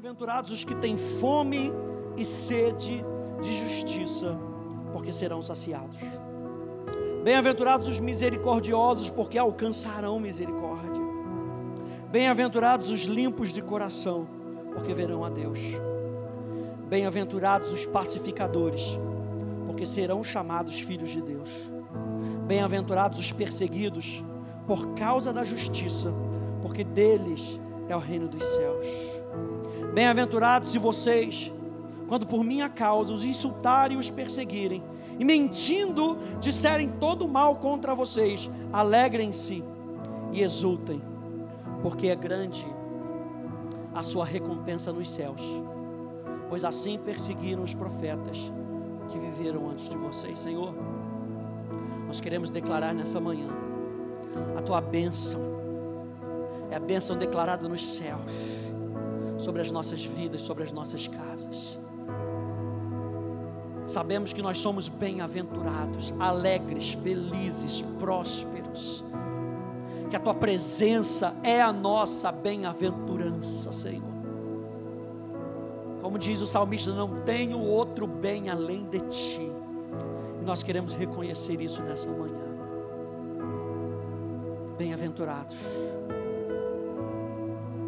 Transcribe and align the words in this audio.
Bem-aventurados 0.00 0.52
os 0.52 0.62
que 0.62 0.76
têm 0.76 0.96
fome 0.96 1.72
e 2.16 2.24
sede 2.24 3.04
de 3.42 3.52
justiça, 3.52 4.38
porque 4.92 5.12
serão 5.12 5.42
saciados. 5.42 5.98
Bem-aventurados 7.24 7.88
os 7.88 7.98
misericordiosos, 7.98 9.10
porque 9.10 9.36
alcançarão 9.36 10.20
misericórdia. 10.20 11.02
Bem-aventurados 12.12 12.92
os 12.92 13.06
limpos 13.06 13.52
de 13.52 13.60
coração, 13.60 14.28
porque 14.72 14.94
verão 14.94 15.24
a 15.24 15.30
Deus. 15.30 15.58
Bem-aventurados 16.88 17.72
os 17.72 17.84
pacificadores, 17.84 18.96
porque 19.66 19.84
serão 19.84 20.22
chamados 20.22 20.78
filhos 20.78 21.10
de 21.10 21.20
Deus. 21.20 21.50
Bem-aventurados 22.46 23.18
os 23.18 23.32
perseguidos 23.32 24.22
por 24.64 24.94
causa 24.94 25.32
da 25.32 25.42
justiça, 25.42 26.14
porque 26.62 26.84
deles 26.84 27.58
é 27.88 27.96
o 27.96 27.98
reino 27.98 28.28
dos 28.28 28.44
céus. 28.44 29.18
Bem-aventurados 29.92 30.70
se 30.70 30.78
vocês, 30.78 31.52
quando 32.08 32.26
por 32.26 32.44
minha 32.44 32.68
causa 32.68 33.12
os 33.12 33.24
insultarem 33.24 33.96
e 33.96 34.00
os 34.00 34.10
perseguirem, 34.10 34.82
e 35.18 35.24
mentindo 35.24 36.16
disserem 36.40 36.88
todo 36.88 37.28
mal 37.28 37.56
contra 37.56 37.94
vocês, 37.94 38.50
alegrem-se 38.72 39.64
e 40.32 40.42
exultem, 40.42 41.02
porque 41.82 42.08
é 42.08 42.14
grande 42.14 42.66
a 43.94 44.02
sua 44.02 44.24
recompensa 44.24 44.92
nos 44.92 45.10
céus, 45.10 45.40
pois 46.48 46.64
assim 46.64 46.98
perseguiram 46.98 47.62
os 47.62 47.74
profetas 47.74 48.52
que 49.08 49.18
viveram 49.18 49.68
antes 49.70 49.88
de 49.88 49.96
vocês. 49.96 50.38
Senhor, 50.38 50.72
nós 52.06 52.20
queremos 52.20 52.50
declarar 52.50 52.94
nessa 52.94 53.20
manhã 53.20 53.48
a 54.56 54.62
tua 54.62 54.80
bênção, 54.80 55.40
é 56.70 56.76
a 56.76 56.80
bênção 56.80 57.16
declarada 57.16 57.68
nos 57.68 57.96
céus, 57.96 58.57
sobre 59.38 59.62
as 59.62 59.70
nossas 59.70 60.04
vidas, 60.04 60.42
sobre 60.42 60.64
as 60.64 60.72
nossas 60.72 61.06
casas. 61.06 61.78
Sabemos 63.86 64.34
que 64.34 64.42
nós 64.42 64.58
somos 64.58 64.86
bem-aventurados, 64.86 66.12
alegres, 66.18 66.90
felizes, 66.90 67.80
prósperos. 67.98 69.02
Que 70.10 70.16
a 70.16 70.20
tua 70.20 70.34
presença 70.34 71.34
é 71.42 71.62
a 71.62 71.72
nossa 71.72 72.30
bem-aventurança, 72.30 73.72
Senhor. 73.72 74.02
Como 76.02 76.18
diz 76.18 76.42
o 76.42 76.46
salmista, 76.46 76.92
não 76.92 77.22
tenho 77.22 77.58
outro 77.58 78.06
bem 78.06 78.50
além 78.50 78.84
de 78.84 79.00
ti. 79.00 79.50
E 80.40 80.44
nós 80.44 80.62
queremos 80.62 80.92
reconhecer 80.92 81.60
isso 81.60 81.82
nessa 81.82 82.10
manhã. 82.10 82.48
Bem-aventurados, 84.76 85.56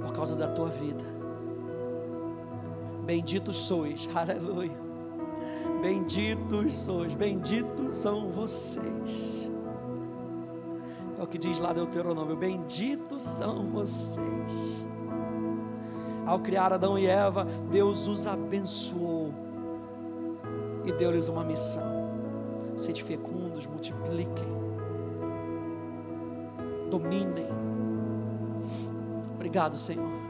por 0.00 0.12
causa 0.12 0.34
da 0.34 0.48
tua 0.48 0.69
vida. 0.69 1.19
Benditos 3.11 3.56
sois, 3.56 4.08
aleluia 4.14 4.70
Benditos 5.83 6.77
sois, 6.77 7.12
benditos 7.12 7.97
são 7.97 8.28
vocês. 8.28 9.50
É 11.19 11.22
o 11.22 11.27
que 11.27 11.36
diz 11.36 11.58
lá 11.58 11.72
Deuteronômio: 11.72 12.36
Benditos 12.36 13.25
são 13.25 13.67
vocês. 13.67 14.52
Ao 16.25 16.39
criar 16.39 16.72
Adão 16.72 16.97
e 16.97 17.06
Eva, 17.06 17.44
Deus 17.69 18.06
os 18.06 18.28
abençoou 18.28 19.34
e 20.84 20.92
deu-lhes 20.92 21.28
uma 21.28 21.42
missão: 21.42 22.12
sede 22.77 23.02
fecundos, 23.02 23.67
multipliquem, 23.67 24.47
dominem. 26.89 27.48
Obrigado, 29.34 29.77
Senhor, 29.77 30.30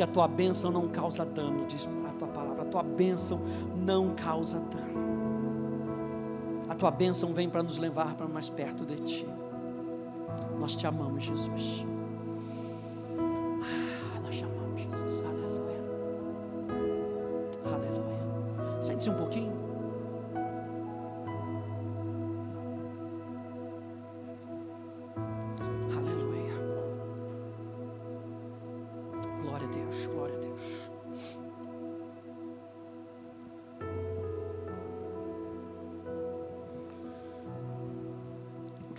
porque 0.00 0.02
a 0.02 0.06
tua 0.06 0.28
bênção 0.28 0.70
não 0.70 0.88
causa 0.88 1.26
dano, 1.26 1.66
diz 1.66 1.86
a 2.08 2.12
tua 2.12 2.28
palavra 2.28 2.64
tua 2.64 2.82
bênção 2.82 3.40
não 3.76 4.14
causa 4.14 4.58
dano. 4.60 5.10
A 6.68 6.74
tua 6.74 6.90
bênção 6.90 7.34
vem 7.34 7.50
para 7.50 7.62
nos 7.62 7.76
levar 7.78 8.14
para 8.14 8.26
mais 8.26 8.48
perto 8.48 8.86
de 8.86 8.96
ti. 8.96 9.26
Nós 10.58 10.76
te 10.76 10.86
amamos, 10.86 11.24
Jesus. 11.24 11.84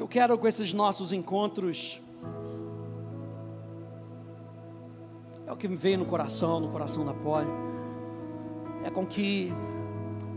Quero 0.07 0.37
com 0.37 0.47
esses 0.47 0.73
nossos 0.73 1.13
encontros 1.13 2.01
é 5.45 5.51
o 5.51 5.57
que 5.57 5.67
me 5.67 5.75
veio 5.75 5.97
no 5.97 6.05
coração, 6.05 6.59
no 6.59 6.69
coração 6.69 7.05
da 7.05 7.13
Poli, 7.13 7.49
é 8.83 8.89
com 8.89 9.05
que 9.05 9.51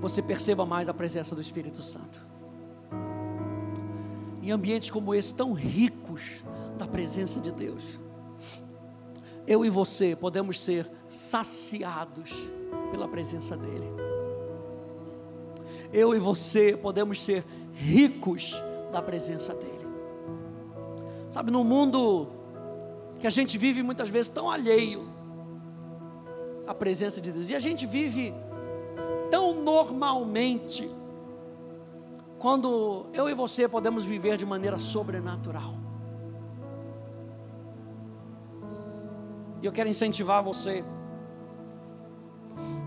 você 0.00 0.20
perceba 0.20 0.66
mais 0.66 0.88
a 0.88 0.94
presença 0.94 1.34
do 1.34 1.40
Espírito 1.40 1.82
Santo. 1.82 2.26
Em 4.42 4.50
ambientes 4.50 4.90
como 4.90 5.14
esse, 5.14 5.32
tão 5.32 5.52
ricos 5.52 6.42
da 6.76 6.86
presença 6.86 7.40
de 7.40 7.52
Deus, 7.52 8.00
eu 9.46 9.64
e 9.64 9.70
você 9.70 10.16
podemos 10.16 10.60
ser 10.60 10.90
saciados 11.08 12.32
pela 12.90 13.06
presença 13.06 13.56
dEle. 13.56 13.88
Eu 15.92 16.14
e 16.14 16.18
você 16.18 16.76
podemos 16.76 17.22
ser 17.22 17.44
ricos 17.72 18.60
da 18.94 19.02
presença 19.02 19.54
dEle. 19.54 19.86
Sabe, 21.30 21.50
no 21.50 21.64
mundo 21.64 22.28
que 23.18 23.26
a 23.26 23.30
gente 23.30 23.58
vive 23.58 23.82
muitas 23.82 24.08
vezes 24.08 24.30
tão 24.30 24.48
alheio 24.48 25.08
à 26.66 26.72
presença 26.72 27.20
de 27.20 27.30
Deus, 27.32 27.50
e 27.50 27.54
a 27.54 27.58
gente 27.58 27.86
vive 27.86 28.32
tão 29.30 29.54
normalmente, 29.54 30.90
quando 32.38 33.06
eu 33.12 33.28
e 33.28 33.34
você 33.34 33.66
podemos 33.68 34.04
viver 34.04 34.36
de 34.36 34.46
maneira 34.46 34.78
sobrenatural. 34.78 35.74
E 39.60 39.66
eu 39.66 39.72
quero 39.72 39.88
incentivar 39.88 40.42
você 40.42 40.84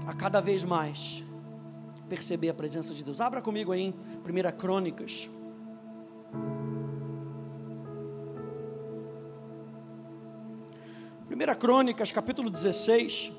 a 0.07 0.13
cada 0.13 0.39
vez 0.39 0.63
mais 0.63 1.23
perceber 2.07 2.49
a 2.49 2.53
presença 2.53 2.93
de 2.93 3.03
Deus. 3.03 3.19
Abra 3.19 3.41
comigo 3.41 3.71
aí 3.71 3.81
em 3.81 3.89
1 3.89 4.57
Crônicas, 4.57 5.29
Primeira 11.37 11.53
Crônicas, 11.53 12.11
capítulo 12.11 12.49
16. 12.49 13.31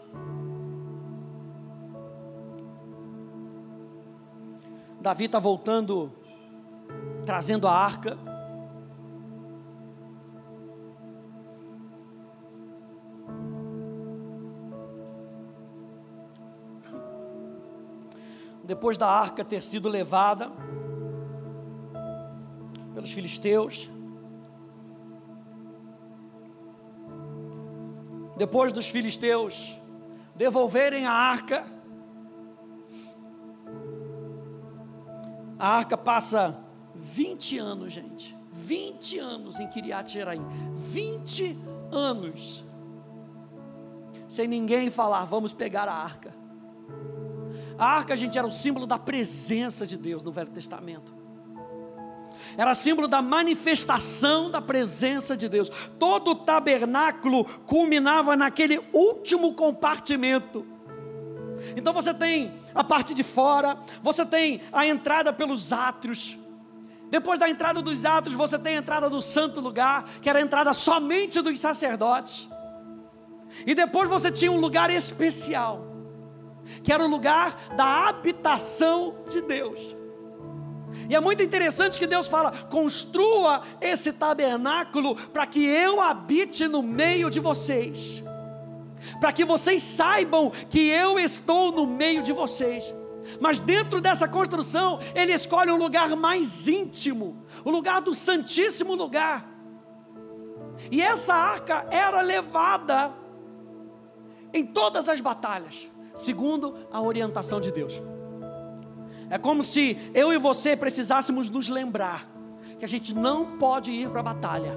Davi 5.00 5.24
está 5.24 5.40
voltando, 5.40 6.12
trazendo 7.26 7.66
a 7.66 7.72
arca. 7.72 8.16
Depois 18.62 18.96
da 18.96 19.08
arca 19.08 19.44
ter 19.44 19.60
sido 19.60 19.88
levada 19.88 20.52
pelos 22.94 23.10
filisteus, 23.10 23.90
depois 28.38 28.72
dos 28.72 28.88
filisteus 28.88 29.78
devolverem 30.34 31.04
a 31.04 31.12
arca, 31.12 31.66
a 35.58 35.68
arca 35.68 35.98
passa 35.98 36.56
20 36.94 37.58
anos, 37.58 37.92
gente. 37.92 38.38
20 38.52 39.18
anos 39.18 39.58
em 39.58 39.66
Kiriat 39.66 40.10
Jeraim. 40.10 40.44
20 40.72 41.58
anos. 41.90 42.64
Sem 44.28 44.46
ninguém 44.46 44.90
falar, 44.90 45.24
vamos 45.24 45.52
pegar 45.52 45.88
a 45.88 45.92
arca. 45.92 46.32
A 47.76 47.86
arca, 47.86 48.16
gente, 48.16 48.38
era 48.38 48.46
o 48.46 48.50
símbolo 48.50 48.86
da 48.86 48.98
presença 48.98 49.86
de 49.86 49.96
Deus 49.96 50.22
no 50.22 50.30
Velho 50.30 50.50
Testamento 50.50 51.18
era 52.58 52.74
símbolo 52.74 53.06
da 53.06 53.22
manifestação 53.22 54.50
da 54.50 54.60
presença 54.60 55.36
de 55.36 55.48
Deus. 55.48 55.70
Todo 55.96 56.32
o 56.32 56.34
tabernáculo 56.34 57.44
culminava 57.64 58.36
naquele 58.36 58.80
último 58.92 59.54
compartimento. 59.54 60.66
Então 61.76 61.92
você 61.92 62.12
tem 62.12 62.52
a 62.74 62.82
parte 62.82 63.14
de 63.14 63.22
fora, 63.22 63.78
você 64.02 64.26
tem 64.26 64.60
a 64.72 64.84
entrada 64.84 65.32
pelos 65.32 65.72
átrios. 65.72 66.36
Depois 67.08 67.38
da 67.38 67.48
entrada 67.48 67.80
dos 67.80 68.04
átrios, 68.04 68.36
você 68.36 68.58
tem 68.58 68.74
a 68.74 68.80
entrada 68.80 69.08
do 69.08 69.22
santo 69.22 69.60
lugar, 69.60 70.04
que 70.20 70.28
era 70.28 70.40
a 70.40 70.42
entrada 70.42 70.72
somente 70.72 71.40
dos 71.40 71.60
sacerdotes. 71.60 72.48
E 73.64 73.72
depois 73.72 74.08
você 74.08 74.32
tinha 74.32 74.50
um 74.50 74.58
lugar 74.58 74.90
especial, 74.90 75.86
que 76.82 76.92
era 76.92 77.04
o 77.04 77.08
lugar 77.08 77.56
da 77.76 78.08
habitação 78.08 79.14
de 79.28 79.40
Deus. 79.42 79.96
E 81.08 81.14
é 81.14 81.20
muito 81.20 81.42
interessante 81.42 81.98
que 81.98 82.06
Deus 82.06 82.28
fala: 82.28 82.52
construa 82.52 83.62
esse 83.80 84.12
tabernáculo 84.12 85.16
para 85.16 85.46
que 85.46 85.64
eu 85.64 86.00
habite 86.00 86.68
no 86.68 86.82
meio 86.82 87.30
de 87.30 87.40
vocês, 87.40 88.22
para 89.18 89.32
que 89.32 89.44
vocês 89.44 89.82
saibam 89.82 90.50
que 90.50 90.88
eu 90.88 91.18
estou 91.18 91.72
no 91.72 91.86
meio 91.86 92.22
de 92.22 92.32
vocês. 92.32 92.94
Mas 93.40 93.58
dentro 93.58 94.00
dessa 94.00 94.28
construção, 94.28 95.00
ele 95.14 95.32
escolhe 95.32 95.70
um 95.70 95.76
lugar 95.76 96.14
mais 96.16 96.68
íntimo, 96.68 97.42
o 97.64 97.70
lugar 97.70 98.00
do 98.00 98.14
Santíssimo 98.14 98.94
Lugar. 98.94 99.46
E 100.90 101.02
essa 101.02 101.34
arca 101.34 101.86
era 101.90 102.20
levada 102.20 103.12
em 104.52 104.64
todas 104.64 105.08
as 105.08 105.20
batalhas, 105.20 105.90
segundo 106.14 106.86
a 106.90 107.00
orientação 107.00 107.60
de 107.60 107.70
Deus. 107.70 108.00
É 109.30 109.38
como 109.38 109.62
se 109.62 109.96
eu 110.14 110.32
e 110.32 110.38
você 110.38 110.76
precisássemos 110.76 111.50
nos 111.50 111.68
lembrar 111.68 112.28
que 112.78 112.84
a 112.84 112.88
gente 112.88 113.14
não 113.14 113.58
pode 113.58 113.90
ir 113.90 114.08
para 114.08 114.20
a 114.20 114.22
batalha, 114.22 114.76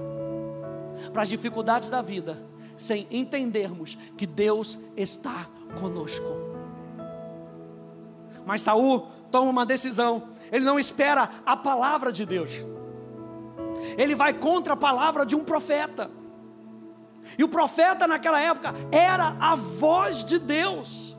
para 1.13 1.21
as 1.21 1.30
dificuldades 1.30 1.89
da 1.89 2.01
vida, 2.01 2.42
sem 2.75 3.07
entendermos 3.12 3.98
que 4.18 4.25
Deus 4.25 4.77
está 4.98 5.48
conosco. 5.80 6.27
Mas 8.45 8.62
Saul 8.62 9.07
toma 9.30 9.50
uma 9.50 9.65
decisão, 9.65 10.30
ele 10.51 10.65
não 10.65 10.80
espera 10.80 11.30
a 11.45 11.56
palavra 11.56 12.12
de 12.12 12.25
Deus. 12.25 12.50
Ele 13.97 14.15
vai 14.15 14.33
contra 14.33 14.74
a 14.74 14.77
palavra 14.77 15.25
de 15.25 15.36
um 15.36 15.44
profeta. 15.44 16.09
E 17.38 17.44
o 17.44 17.47
profeta 17.47 18.07
naquela 18.07 18.39
época 18.42 18.74
era 18.92 19.36
a 19.39 19.56
voz 19.56 20.25
de 20.25 20.39
Deus. 20.39 21.10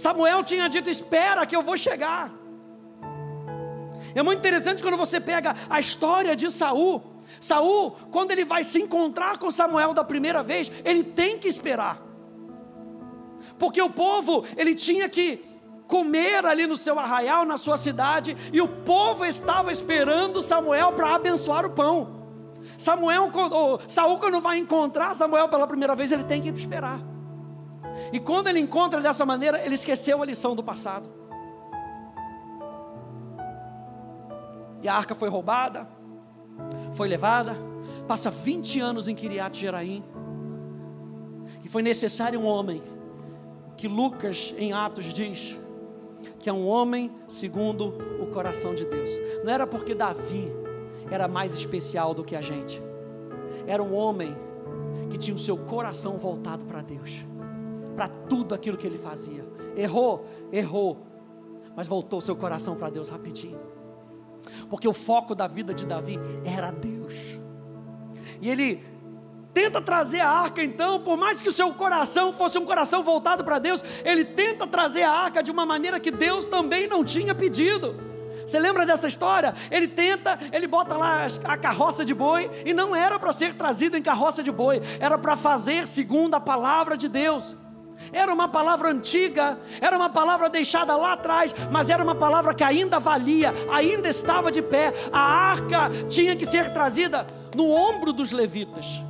Samuel 0.00 0.42
tinha 0.42 0.66
dito: 0.68 0.88
Espera 0.88 1.44
que 1.44 1.54
eu 1.54 1.62
vou 1.62 1.76
chegar. 1.76 2.32
É 4.14 4.22
muito 4.22 4.38
interessante 4.38 4.82
quando 4.82 4.96
você 4.96 5.20
pega 5.20 5.54
a 5.68 5.78
história 5.78 6.34
de 6.34 6.50
Saul. 6.50 7.02
Saul, 7.38 7.92
quando 8.10 8.30
ele 8.32 8.44
vai 8.44 8.64
se 8.64 8.80
encontrar 8.80 9.36
com 9.38 9.50
Samuel 9.50 9.92
da 9.92 10.02
primeira 10.02 10.42
vez, 10.42 10.72
ele 10.84 11.04
tem 11.04 11.38
que 11.38 11.46
esperar. 11.46 12.02
Porque 13.58 13.80
o 13.80 13.90
povo, 13.90 14.44
ele 14.56 14.74
tinha 14.74 15.06
que 15.06 15.44
comer 15.86 16.46
ali 16.46 16.66
no 16.66 16.78
seu 16.78 16.98
arraial, 16.98 17.44
na 17.44 17.58
sua 17.58 17.76
cidade, 17.76 18.36
e 18.52 18.60
o 18.62 18.68
povo 18.68 19.24
estava 19.26 19.70
esperando 19.70 20.42
Samuel 20.42 20.92
para 20.94 21.14
abençoar 21.14 21.66
o 21.66 21.70
pão. 21.70 22.20
Samuel, 22.78 23.30
Saul 23.86 24.18
quando 24.18 24.40
vai 24.40 24.56
encontrar 24.58 25.14
Samuel 25.14 25.48
pela 25.48 25.66
primeira 25.66 25.94
vez, 25.94 26.10
ele 26.10 26.24
tem 26.24 26.40
que 26.40 26.48
esperar. 26.48 27.00
E 28.12 28.18
quando 28.18 28.48
ele 28.48 28.58
encontra 28.58 29.00
dessa 29.00 29.24
maneira, 29.24 29.64
ele 29.64 29.74
esqueceu 29.74 30.22
a 30.22 30.26
lição 30.26 30.54
do 30.54 30.62
passado. 30.62 31.08
E 34.82 34.88
a 34.88 34.94
arca 34.94 35.14
foi 35.14 35.28
roubada, 35.28 35.88
foi 36.92 37.06
levada, 37.06 37.54
passa 38.08 38.30
20 38.30 38.80
anos 38.80 39.08
em 39.08 39.14
Kiriat 39.14 39.58
Jeraim. 39.58 40.02
E 41.62 41.68
foi 41.68 41.82
necessário 41.82 42.40
um 42.40 42.46
homem, 42.46 42.82
que 43.76 43.86
Lucas 43.86 44.54
em 44.56 44.72
Atos 44.72 45.12
diz, 45.12 45.58
que 46.38 46.48
é 46.48 46.52
um 46.52 46.66
homem 46.66 47.10
segundo 47.28 47.94
o 48.20 48.26
coração 48.26 48.74
de 48.74 48.84
Deus. 48.84 49.10
Não 49.44 49.52
era 49.52 49.66
porque 49.66 49.94
Davi 49.94 50.50
era 51.10 51.28
mais 51.28 51.52
especial 51.52 52.14
do 52.14 52.24
que 52.24 52.34
a 52.34 52.40
gente, 52.40 52.82
era 53.66 53.82
um 53.82 53.94
homem 53.94 54.34
que 55.10 55.18
tinha 55.18 55.34
o 55.34 55.38
seu 55.38 55.58
coração 55.58 56.16
voltado 56.16 56.64
para 56.64 56.80
Deus 56.80 57.29
para 58.00 58.08
tudo 58.08 58.54
aquilo 58.54 58.78
que 58.78 58.86
ele 58.86 58.96
fazia. 58.96 59.46
Errou, 59.76 60.26
errou, 60.50 61.06
mas 61.76 61.86
voltou 61.86 62.18
seu 62.18 62.34
coração 62.34 62.74
para 62.74 62.88
Deus 62.88 63.10
rapidinho. 63.10 63.60
Porque 64.70 64.88
o 64.88 64.94
foco 64.94 65.34
da 65.34 65.46
vida 65.46 65.74
de 65.74 65.84
Davi 65.84 66.18
era 66.42 66.70
Deus. 66.70 67.12
E 68.40 68.48
ele 68.48 68.82
tenta 69.52 69.82
trazer 69.82 70.20
a 70.20 70.30
arca, 70.30 70.64
então, 70.64 70.98
por 71.00 71.18
mais 71.18 71.42
que 71.42 71.50
o 71.50 71.52
seu 71.52 71.74
coração 71.74 72.32
fosse 72.32 72.56
um 72.56 72.64
coração 72.64 73.02
voltado 73.02 73.44
para 73.44 73.58
Deus, 73.58 73.84
ele 74.02 74.24
tenta 74.24 74.66
trazer 74.66 75.02
a 75.02 75.10
arca 75.10 75.42
de 75.42 75.50
uma 75.50 75.66
maneira 75.66 76.00
que 76.00 76.10
Deus 76.10 76.46
também 76.46 76.86
não 76.86 77.04
tinha 77.04 77.34
pedido. 77.34 77.94
Você 78.46 78.58
lembra 78.58 78.86
dessa 78.86 79.08
história? 79.08 79.52
Ele 79.70 79.86
tenta, 79.86 80.38
ele 80.50 80.66
bota 80.66 80.96
lá 80.96 81.26
a 81.44 81.56
carroça 81.58 82.02
de 82.02 82.14
boi, 82.14 82.50
e 82.64 82.72
não 82.72 82.96
era 82.96 83.18
para 83.18 83.30
ser 83.30 83.52
trazido 83.52 83.94
em 83.94 84.02
carroça 84.02 84.42
de 84.42 84.50
boi, 84.50 84.80
era 84.98 85.18
para 85.18 85.36
fazer 85.36 85.86
segundo 85.86 86.34
a 86.34 86.40
palavra 86.40 86.96
de 86.96 87.06
Deus. 87.06 87.58
Era 88.12 88.32
uma 88.32 88.48
palavra 88.48 88.90
antiga, 88.90 89.58
era 89.80 89.96
uma 89.96 90.08
palavra 90.08 90.48
deixada 90.48 90.96
lá 90.96 91.12
atrás, 91.12 91.54
mas 91.70 91.90
era 91.90 92.02
uma 92.02 92.14
palavra 92.14 92.54
que 92.54 92.64
ainda 92.64 92.98
valia, 92.98 93.52
ainda 93.70 94.08
estava 94.08 94.50
de 94.50 94.62
pé. 94.62 94.92
A 95.12 95.20
arca 95.20 95.90
tinha 96.08 96.34
que 96.34 96.46
ser 96.46 96.72
trazida 96.72 97.26
no 97.54 97.70
ombro 97.70 98.12
dos 98.12 98.32
levitas. 98.32 99.02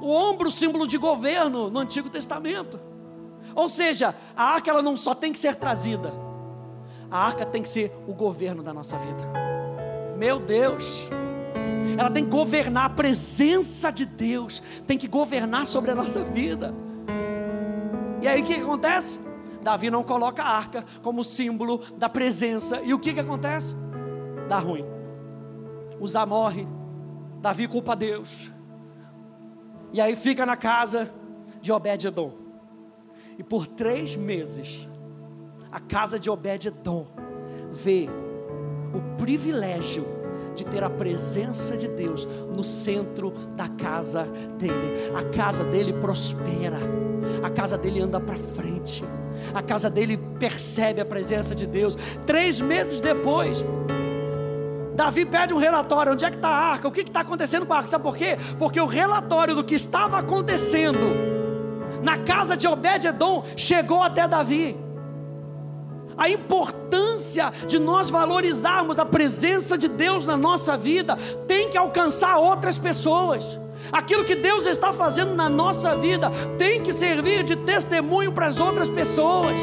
O 0.00 0.10
ombro, 0.10 0.50
símbolo 0.50 0.86
de 0.86 0.96
governo 0.96 1.70
no 1.70 1.80
Antigo 1.80 2.08
Testamento. 2.08 2.78
Ou 3.54 3.68
seja, 3.68 4.14
a 4.36 4.44
arca 4.54 4.70
ela 4.70 4.82
não 4.82 4.96
só 4.96 5.14
tem 5.14 5.32
que 5.32 5.38
ser 5.38 5.56
trazida, 5.56 6.12
a 7.10 7.18
arca 7.18 7.44
tem 7.44 7.62
que 7.62 7.68
ser 7.68 7.92
o 8.06 8.14
governo 8.14 8.62
da 8.62 8.72
nossa 8.72 8.96
vida. 8.98 9.24
Meu 10.16 10.38
Deus, 10.38 11.10
ela 11.98 12.10
tem 12.10 12.24
que 12.24 12.30
governar 12.30 12.84
a 12.84 12.90
presença 12.90 13.90
de 13.90 14.04
Deus, 14.04 14.62
tem 14.86 14.98
que 14.98 15.08
governar 15.08 15.66
sobre 15.66 15.90
a 15.90 15.94
nossa 15.94 16.22
vida. 16.22 16.74
E 18.28 18.30
aí 18.30 18.42
o 18.42 18.44
que, 18.44 18.54
acontece? 18.56 19.18
Davi 19.62 19.90
não 19.90 20.04
coloca 20.04 20.42
a 20.42 20.54
arca 20.54 20.84
como 21.02 21.24
símbolo 21.24 21.78
da 21.96 22.10
presença. 22.10 22.82
E 22.82 22.92
o 22.92 22.98
que, 22.98 23.14
que 23.14 23.20
acontece? 23.20 23.74
Dá 24.46 24.58
ruim. 24.58 24.84
Uzá 25.98 26.26
morre. 26.26 26.68
Davi 27.40 27.66
culpa 27.66 27.96
Deus. 27.96 28.52
E 29.94 29.98
aí 29.98 30.14
fica 30.14 30.44
na 30.44 30.58
casa 30.58 31.10
de 31.62 31.72
Obed-Edom. 31.72 32.34
E 33.38 33.42
por 33.42 33.66
três 33.66 34.14
meses, 34.14 34.86
a 35.72 35.80
casa 35.80 36.18
de 36.18 36.28
Obed-Edom 36.28 37.06
vê 37.70 38.10
o 38.92 39.16
privilégio 39.16 40.04
de 40.58 40.64
ter 40.64 40.82
a 40.82 40.90
presença 40.90 41.76
de 41.76 41.86
Deus 41.86 42.26
no 42.54 42.64
centro 42.64 43.32
da 43.54 43.68
casa 43.68 44.24
dele. 44.58 45.12
A 45.14 45.22
casa 45.22 45.62
dele 45.62 45.92
prospera, 45.92 46.78
a 47.42 47.48
casa 47.48 47.78
dele 47.78 48.00
anda 48.00 48.18
para 48.18 48.34
frente, 48.34 49.04
a 49.54 49.62
casa 49.62 49.88
dele 49.88 50.18
percebe 50.38 51.00
a 51.00 51.04
presença 51.04 51.54
de 51.54 51.66
Deus. 51.66 51.96
Três 52.26 52.60
meses 52.60 53.00
depois, 53.00 53.64
Davi 54.94 55.24
pede 55.24 55.54
um 55.54 55.58
relatório: 55.58 56.12
onde 56.12 56.24
é 56.24 56.30
que 56.30 56.36
está 56.36 56.48
a 56.48 56.72
arca? 56.72 56.88
O 56.88 56.92
que 56.92 57.02
está 57.02 57.20
acontecendo 57.20 57.64
com 57.64 57.72
a 57.72 57.76
arca? 57.76 57.88
Sabe 57.88 58.02
por 58.02 58.16
quê? 58.16 58.36
Porque 58.58 58.80
o 58.80 58.86
relatório 58.86 59.54
do 59.54 59.62
que 59.62 59.76
estava 59.76 60.18
acontecendo 60.18 60.98
na 62.02 62.18
casa 62.18 62.56
de 62.56 62.66
Obed-Edom 62.66 63.44
chegou 63.56 64.02
até 64.02 64.26
Davi 64.26 64.87
a 66.18 66.28
importância 66.28 67.52
de 67.66 67.78
nós 67.78 68.10
valorizarmos 68.10 68.98
a 68.98 69.06
presença 69.06 69.78
de 69.78 69.86
Deus 69.86 70.26
na 70.26 70.36
nossa 70.36 70.76
vida 70.76 71.16
tem 71.46 71.70
que 71.70 71.78
alcançar 71.78 72.36
outras 72.38 72.76
pessoas. 72.76 73.44
Aquilo 73.92 74.24
que 74.24 74.34
Deus 74.34 74.66
está 74.66 74.92
fazendo 74.92 75.34
na 75.34 75.48
nossa 75.48 75.94
vida 75.94 76.30
tem 76.58 76.82
que 76.82 76.92
servir 76.92 77.44
de 77.44 77.54
testemunho 77.54 78.32
para 78.32 78.46
as 78.46 78.58
outras 78.58 78.88
pessoas. 78.88 79.54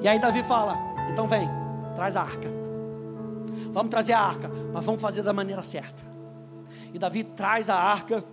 E 0.00 0.08
aí 0.08 0.18
Davi 0.18 0.42
fala: 0.42 0.76
então 1.12 1.26
vem, 1.26 1.48
traz 1.94 2.16
a 2.16 2.22
arca. 2.22 2.48
Vamos 3.70 3.90
trazer 3.90 4.14
a 4.14 4.20
arca, 4.20 4.50
mas 4.72 4.84
vamos 4.84 5.00
fazer 5.00 5.22
da 5.22 5.32
maneira 5.32 5.62
certa. 5.62 6.02
E 6.92 6.98
Davi 6.98 7.24
traz 7.24 7.68
a 7.68 7.76
arca 7.76 8.24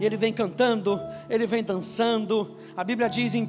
e 0.00 0.04
ele 0.04 0.16
vem 0.16 0.32
cantando, 0.32 1.00
ele 1.28 1.46
vem 1.46 1.62
dançando. 1.62 2.56
A 2.76 2.82
Bíblia 2.82 3.08
diz 3.08 3.34
em 3.34 3.44
1 3.44 3.48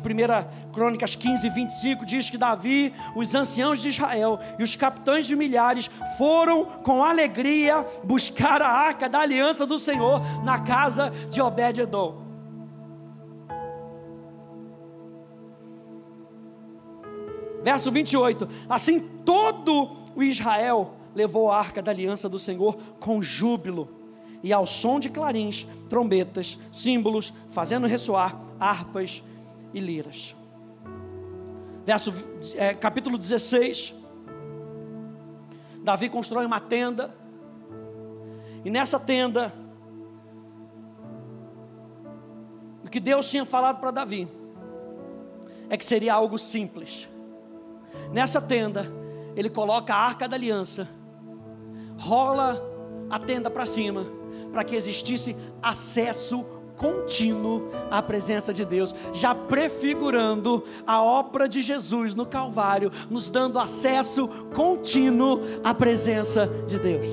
Crônicas 0.72 1.16
15, 1.16 1.50
25: 1.50 2.06
diz 2.06 2.30
que 2.30 2.38
Davi, 2.38 2.94
os 3.16 3.34
anciãos 3.34 3.82
de 3.82 3.90
Israel 3.90 4.40
e 4.60 4.64
os 4.64 4.76
capitães 4.76 5.26
de 5.26 5.36
milhares 5.36 5.90
foram 6.18 6.66
com 6.66 7.04
alegria 7.04 7.86
buscar 8.04 8.62
a 8.62 8.70
arca 8.70 9.10
da 9.10 9.20
aliança 9.20 9.66
do 9.66 9.80
Senhor 9.80 10.22
na 10.44 10.60
casa 10.60 11.12
de 11.30 11.42
Obed-Edom. 11.42 12.24
Verso 17.64 17.92
28: 17.92 18.48
Assim 18.70 19.00
todo 19.00 19.96
o 20.16 20.22
Israel 20.22 20.94
levou 21.16 21.52
a 21.52 21.58
arca 21.58 21.82
da 21.82 21.90
aliança 21.92 22.30
do 22.30 22.38
Senhor 22.38 22.78
com 23.00 23.22
júbilo 23.22 24.05
e 24.44 24.54
ao 24.54 24.66
som 24.66 25.00
de 25.00 25.10
clarins, 25.10 25.68
trombetas, 25.90 26.58
símbolos, 26.72 27.34
fazendo 27.50 27.88
ressoar 27.88 28.40
harpas 28.60 29.24
e 29.74 29.80
liras. 29.80 30.36
Verso, 31.86 32.14
é, 32.56 32.74
capítulo 32.74 33.18
16. 33.18 33.94
Davi 35.84 36.10
constrói 36.10 36.46
uma 36.46 36.60
tenda, 36.60 37.14
e 38.64 38.72
nessa 38.72 39.00
tenda, 39.00 39.54
o 42.84 42.90
que 42.90 43.00
Deus 43.00 43.30
tinha 43.30 43.46
falado 43.46 43.80
para 43.80 43.92
Davi 43.92 44.28
é 45.70 45.78
que 45.78 45.86
seria 45.86 46.16
algo 46.16 46.40
simples. 46.40 47.08
Nessa 48.12 48.42
tenda, 48.42 48.92
ele 49.36 49.50
coloca 49.50 49.94
a 49.94 49.98
arca 49.98 50.28
da 50.28 50.36
aliança, 50.36 50.88
rola 51.98 52.60
a 53.10 53.20
tenda 53.20 53.50
para 53.52 53.66
cima, 53.68 54.06
para 54.56 54.64
que 54.64 54.74
existisse 54.74 55.36
acesso 55.62 56.46
contínuo 56.78 57.70
à 57.92 58.02
presença 58.02 58.54
de 58.54 58.64
Deus, 58.64 58.96
já 59.12 59.36
prefigurando 59.36 60.64
a 60.88 61.04
obra 61.04 61.48
de 61.50 61.60
Jesus 61.60 62.16
no 62.16 62.26
Calvário, 62.26 62.90
nos 63.10 63.30
dando 63.30 63.60
acesso 63.60 64.30
contínuo 64.56 65.42
à 65.62 65.74
presença 65.74 66.48
de 66.66 66.80
Deus. 66.80 67.06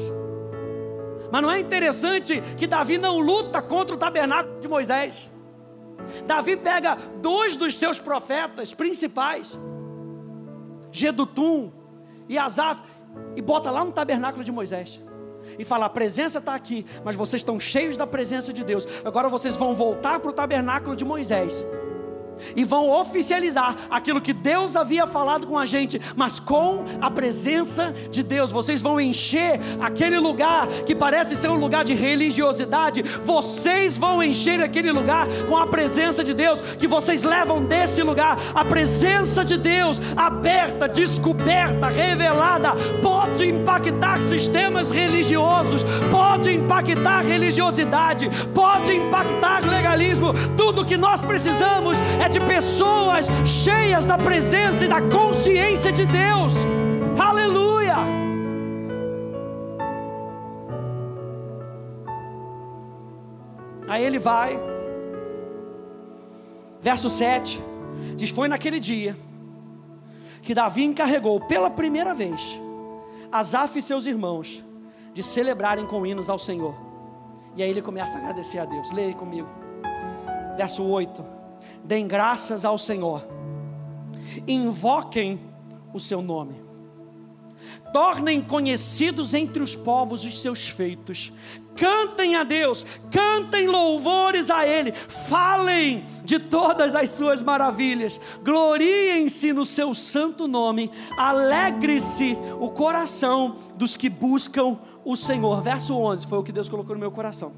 Mas 1.33 1.43
não 1.43 1.51
é 1.51 1.59
interessante 1.59 2.41
que 2.57 2.69
Davi 2.69 2.97
não 2.97 3.19
luta 3.19 3.61
contra 3.61 3.97
o 3.97 3.99
tabernáculo 3.99 4.61
de 4.61 4.69
Moisés? 4.69 5.29
Davi 6.25 6.57
pega 6.57 6.97
dois 7.21 7.57
dos 7.57 7.77
seus 7.77 7.99
profetas 7.99 8.73
principais, 8.73 9.59
Gedutum 10.93 11.73
e 12.29 12.39
Asaf, 12.39 12.81
e 13.35 13.43
bota 13.43 13.69
lá 13.69 13.85
no 13.85 13.91
tabernáculo 13.91 14.45
de 14.45 14.53
Moisés 14.53 15.03
e 15.59 15.65
fala: 15.65 15.87
a 15.87 15.91
presença 15.91 16.39
está 16.39 16.55
aqui, 16.55 16.87
mas 17.05 17.17
vocês 17.17 17.41
estão 17.41 17.59
cheios 17.59 17.97
da 17.97 18.07
presença 18.07 18.53
de 18.53 18.65
Deus. 18.65 18.87
Agora 19.05 19.29
vocês 19.29 19.57
vão 19.57 19.75
voltar 19.75 20.21
para 20.21 20.31
o 20.31 20.35
tabernáculo 20.35 20.97
de 20.97 21.05
Moisés 21.05 21.65
e 22.57 22.65
vão 22.65 22.91
oficializar 22.91 23.77
aquilo 23.91 24.21
que 24.21 24.33
Deus 24.33 24.77
havia 24.77 25.07
falado 25.07 25.47
com 25.47 25.59
a 25.59 25.67
gente, 25.67 26.01
mas 26.17 26.39
com 26.39 26.85
a 27.01 27.11
presença 27.11 27.95
de 28.11 28.23
Deus. 28.23 28.53
Vocês 28.53 28.83
vão 28.83 29.01
encher 29.01 29.61
aquele 29.81 30.19
lugar 30.19 30.67
que 30.87 30.95
parece 30.95 31.37
ser 31.37 31.49
um 31.49 31.57
lugar 31.57 31.85
de 31.85 31.95
religiosidade, 31.95 33.03
vocês 33.23 33.97
vão 33.97 34.23
encher 34.23 34.63
aquele 34.63 34.93
lugar 34.93 35.27
com 35.49 35.57
a 35.57 35.67
presença 35.67 36.23
de 36.25 36.35
Deus, 36.35 36.61
que 36.61 36.87
vocês 36.87 37.23
levam 37.23 37.63
desse 37.63 38.03
lugar 38.03 38.37
a 38.55 38.65
presença 38.65 39.45
de 39.45 39.57
Deus 39.57 40.01
aberta, 40.17 40.89
descoberta, 40.89 41.89
revelada, 41.89 42.75
pode 43.03 43.47
impactar 43.49 44.23
sistemas 44.23 44.91
religiosos, 44.91 45.85
pode 46.11 46.53
impactar 46.53 47.21
religiosidade, 47.23 48.31
pode 48.55 48.93
impactar 48.93 49.61
legalismo. 49.61 50.33
Tudo 50.57 50.85
que 50.85 50.97
nós 50.97 51.21
precisamos 51.21 51.99
é 52.25 52.29
de 52.29 52.41
pessoas 52.41 53.27
cheias 53.45 54.07
da 54.07 54.17
presença 54.17 54.85
e 54.85 54.89
da 54.89 55.03
consciência 55.03 55.91
de 55.91 56.07
Deus. 56.07 56.53
Aleluia! 57.19 57.97
Aí 63.89 64.05
ele 64.05 64.21
vai, 64.21 64.59
verso 66.81 67.11
7, 67.11 67.61
diz: 68.15 68.31
Foi 68.31 68.47
naquele 68.47 68.79
dia 68.79 69.17
que 70.43 70.55
Davi 70.55 70.85
encarregou 70.85 71.41
pela 71.41 71.71
primeira 71.71 72.15
vez 72.15 72.61
Asaf 73.31 73.79
e 73.79 73.83
seus 73.83 74.07
irmãos 74.07 74.65
de 75.13 75.23
celebrarem 75.23 75.87
com 75.87 76.07
hinos 76.07 76.31
ao 76.31 76.39
Senhor. 76.39 76.75
E 77.57 77.63
aí 77.63 77.69
ele 77.69 77.83
começa 77.83 78.17
a 78.17 78.21
agradecer 78.21 78.59
a 78.59 78.65
Deus. 78.65 78.91
Leia 78.93 79.15
comigo. 79.15 79.49
Verso 80.57 80.83
8 80.85 81.42
deem 81.85 82.07
graças 82.07 82.65
ao 82.65 82.79
Senhor, 82.79 83.27
invoquem 84.47 85.41
o 85.93 86.01
seu 86.01 86.23
nome, 86.23 86.55
tornem 87.93 88.41
conhecidos 88.41 89.35
entre 89.35 89.63
os 89.63 89.77
povos 89.77 90.25
os 90.25 90.41
seus 90.41 90.69
feitos, 90.69 91.33
cantem 91.77 92.37
a 92.37 92.45
Deus, 92.45 92.85
cantem 93.11 93.67
louvores 93.67 94.51
a 94.51 94.67
Ele, 94.67 94.93
falem 94.93 96.05
de 96.25 96.39
todas 96.39 96.95
as 96.95 97.11
suas 97.11 97.43
maravilhas, 97.43 98.21
gloriem-se 98.43 99.53
no 99.53 99.67
seu 99.67 99.95
santo 99.95 100.47
nome, 100.47 100.91
alegre-se 101.19 102.37
o 102.61 102.71
coração 102.71 103.57
dos 103.77 103.97
que 103.97 104.09
buscam 104.09 104.79
o 105.05 105.17
Senhor. 105.17 105.61
Verso 105.61 105.97
11 105.97 106.27
foi 106.27 106.39
o 106.39 106.43
que 106.43 106.53
Deus 106.53 106.69
colocou 106.69 106.95
no 106.95 107.01
meu 107.01 107.11
coração. 107.11 107.53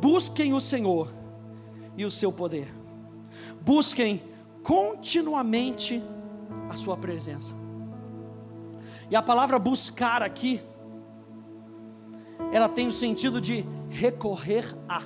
Busquem 0.00 0.54
o 0.54 0.60
Senhor 0.60 1.08
e 1.96 2.04
o 2.04 2.10
seu 2.10 2.32
poder 2.32 2.79
busquem 3.62 4.22
continuamente 4.62 6.02
a 6.68 6.76
Sua 6.76 6.96
presença. 6.96 7.54
E 9.10 9.16
a 9.16 9.22
palavra 9.22 9.58
buscar 9.58 10.22
aqui, 10.22 10.60
ela 12.52 12.68
tem 12.68 12.86
o 12.86 12.92
sentido 12.92 13.40
de 13.40 13.64
recorrer 13.88 14.76
a. 14.88 15.02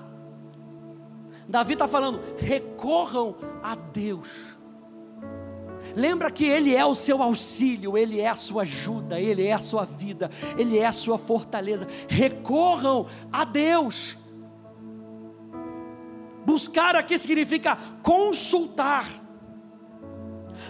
Davi 1.49 1.73
está 1.75 1.88
falando, 1.88 2.20
recorram 2.38 3.37
a 3.62 3.75
Deus. 3.75 4.54
Lembra 5.94 6.30
que 6.30 6.44
Ele 6.44 6.75
é 6.75 6.84
o 6.84 6.94
seu 6.94 7.23
auxílio, 7.23 7.96
Ele 7.96 8.20
é 8.20 8.28
a 8.28 8.34
sua 8.34 8.62
ajuda, 8.62 9.20
Ele 9.20 9.46
é 9.46 9.52
a 9.52 9.58
sua 9.58 9.84
vida, 9.84 10.30
Ele 10.58 10.78
é 10.78 10.87
a 10.87 10.92
sua 10.92 11.18
fortaleza. 11.18 11.87
Recorram 12.08 13.06
a 13.32 13.44
Deus. 13.44 14.16
Buscar 16.45 16.95
aqui 16.97 17.19
significa 17.19 17.79
consultar. 18.03 19.07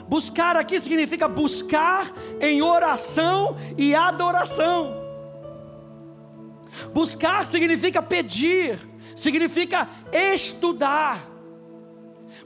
Buscar 0.08 0.56
aqui 0.56 0.78
significa 0.80 1.28
buscar 1.28 2.12
em 2.40 2.62
oração 2.62 3.56
e 3.76 3.94
adoração. 3.94 5.02
Buscar 6.92 7.46
significa 7.46 8.02
pedir, 8.02 8.78
significa 9.14 9.88
estudar. 10.12 11.34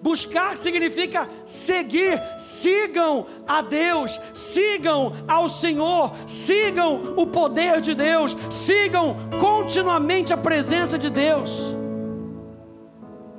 Buscar 0.01 0.57
significa 0.57 1.29
seguir, 1.45 2.21
sigam 2.37 3.27
a 3.47 3.63
Deus, 3.63 4.21
sigam 4.35 5.13
ao 5.27 5.49
Senhor, 5.49 6.13
sigam 6.27 7.15
o 7.17 7.27
poder 7.27 7.81
de 7.81 7.95
Deus, 7.95 8.37
sigam 8.51 9.17
continuamente 9.41 10.33
a 10.33 10.37
presença 10.37 10.99
de 10.99 11.11
Deus. 11.11 11.78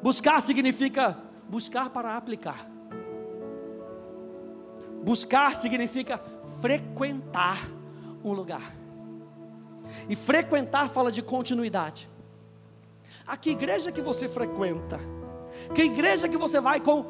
Buscar 0.02 0.42
significa 0.42 1.18
buscar 1.48 1.90
para 1.90 2.16
aplicar. 2.16 2.70
Buscar 5.04 5.56
significa 5.56 6.22
frequentar 6.62 7.58
um 8.24 8.32
lugar. 8.32 8.76
E 10.08 10.16
frequentar 10.16 10.90
fala 10.90 11.12
de 11.12 11.22
continuidade. 11.22 12.10
A 13.26 13.36
que 13.36 13.52
igreja 13.52 13.92
que 13.92 14.02
você 14.02 14.28
frequenta? 14.28 15.00
Que 15.74 15.84
igreja 15.84 16.28
que 16.30 16.38
você 16.38 16.60
vai 16.60 16.80
com 16.80 17.06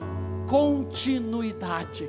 continuidade? 0.47 2.07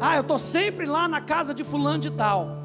Ah, 0.00 0.16
eu 0.16 0.22
estou 0.22 0.38
sempre 0.38 0.86
lá 0.86 1.06
na 1.06 1.20
casa 1.20 1.54
de 1.54 1.62
fulano 1.62 1.98
de 1.98 2.10
tal 2.10 2.62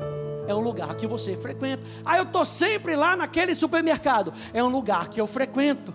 é 0.47 0.55
um 0.55 0.61
lugar 0.61 0.95
que 0.95 1.05
você 1.05 1.35
frequenta. 1.35 1.83
Ah, 2.03 2.17
eu 2.17 2.23
estou 2.23 2.45
sempre 2.45 2.95
lá 2.95 3.15
naquele 3.15 3.53
supermercado, 3.53 4.33
é 4.53 4.63
um 4.63 4.69
lugar 4.69 5.09
que 5.09 5.19
eu 5.19 5.27
frequento. 5.27 5.93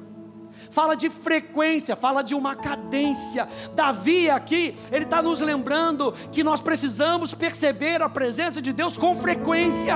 Fala 0.73 0.97
de 0.97 1.11
frequência, 1.11 1.95
fala 1.95 2.23
de 2.23 2.35
uma 2.35 2.57
cadência. 2.57 3.47
Davi 3.75 4.31
aqui, 4.31 4.75
ele 4.91 5.05
está 5.05 5.23
nos 5.23 5.43
lembrando 5.43 6.13
que 6.33 6.43
nós 6.43 6.63
precisamos 6.63 7.35
perceber 7.35 8.01
a 8.01 8.09
presença 8.09 8.63
de 8.63 8.73
Deus 8.73 8.97
com 8.97 9.15
frequência. 9.15 9.95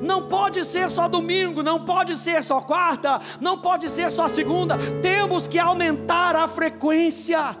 Não 0.00 0.28
pode 0.28 0.64
ser 0.64 0.88
só 0.88 1.08
domingo, 1.08 1.60
não 1.60 1.84
pode 1.84 2.16
ser 2.16 2.44
só 2.44 2.60
quarta, 2.60 3.20
não 3.40 3.58
pode 3.58 3.90
ser 3.90 4.12
só 4.12 4.28
segunda. 4.28 4.78
Temos 5.02 5.48
que 5.48 5.58
aumentar 5.58 6.36
a 6.36 6.46
frequência. 6.46 7.56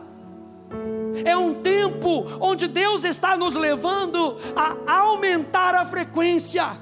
É 1.24 1.36
um 1.36 1.52
tempo 1.52 2.26
onde 2.40 2.68
Deus 2.68 3.02
está 3.02 3.36
nos 3.36 3.56
levando 3.56 4.36
a 4.86 5.00
aumentar 5.00 5.74
a 5.74 5.84
frequência. 5.84 6.78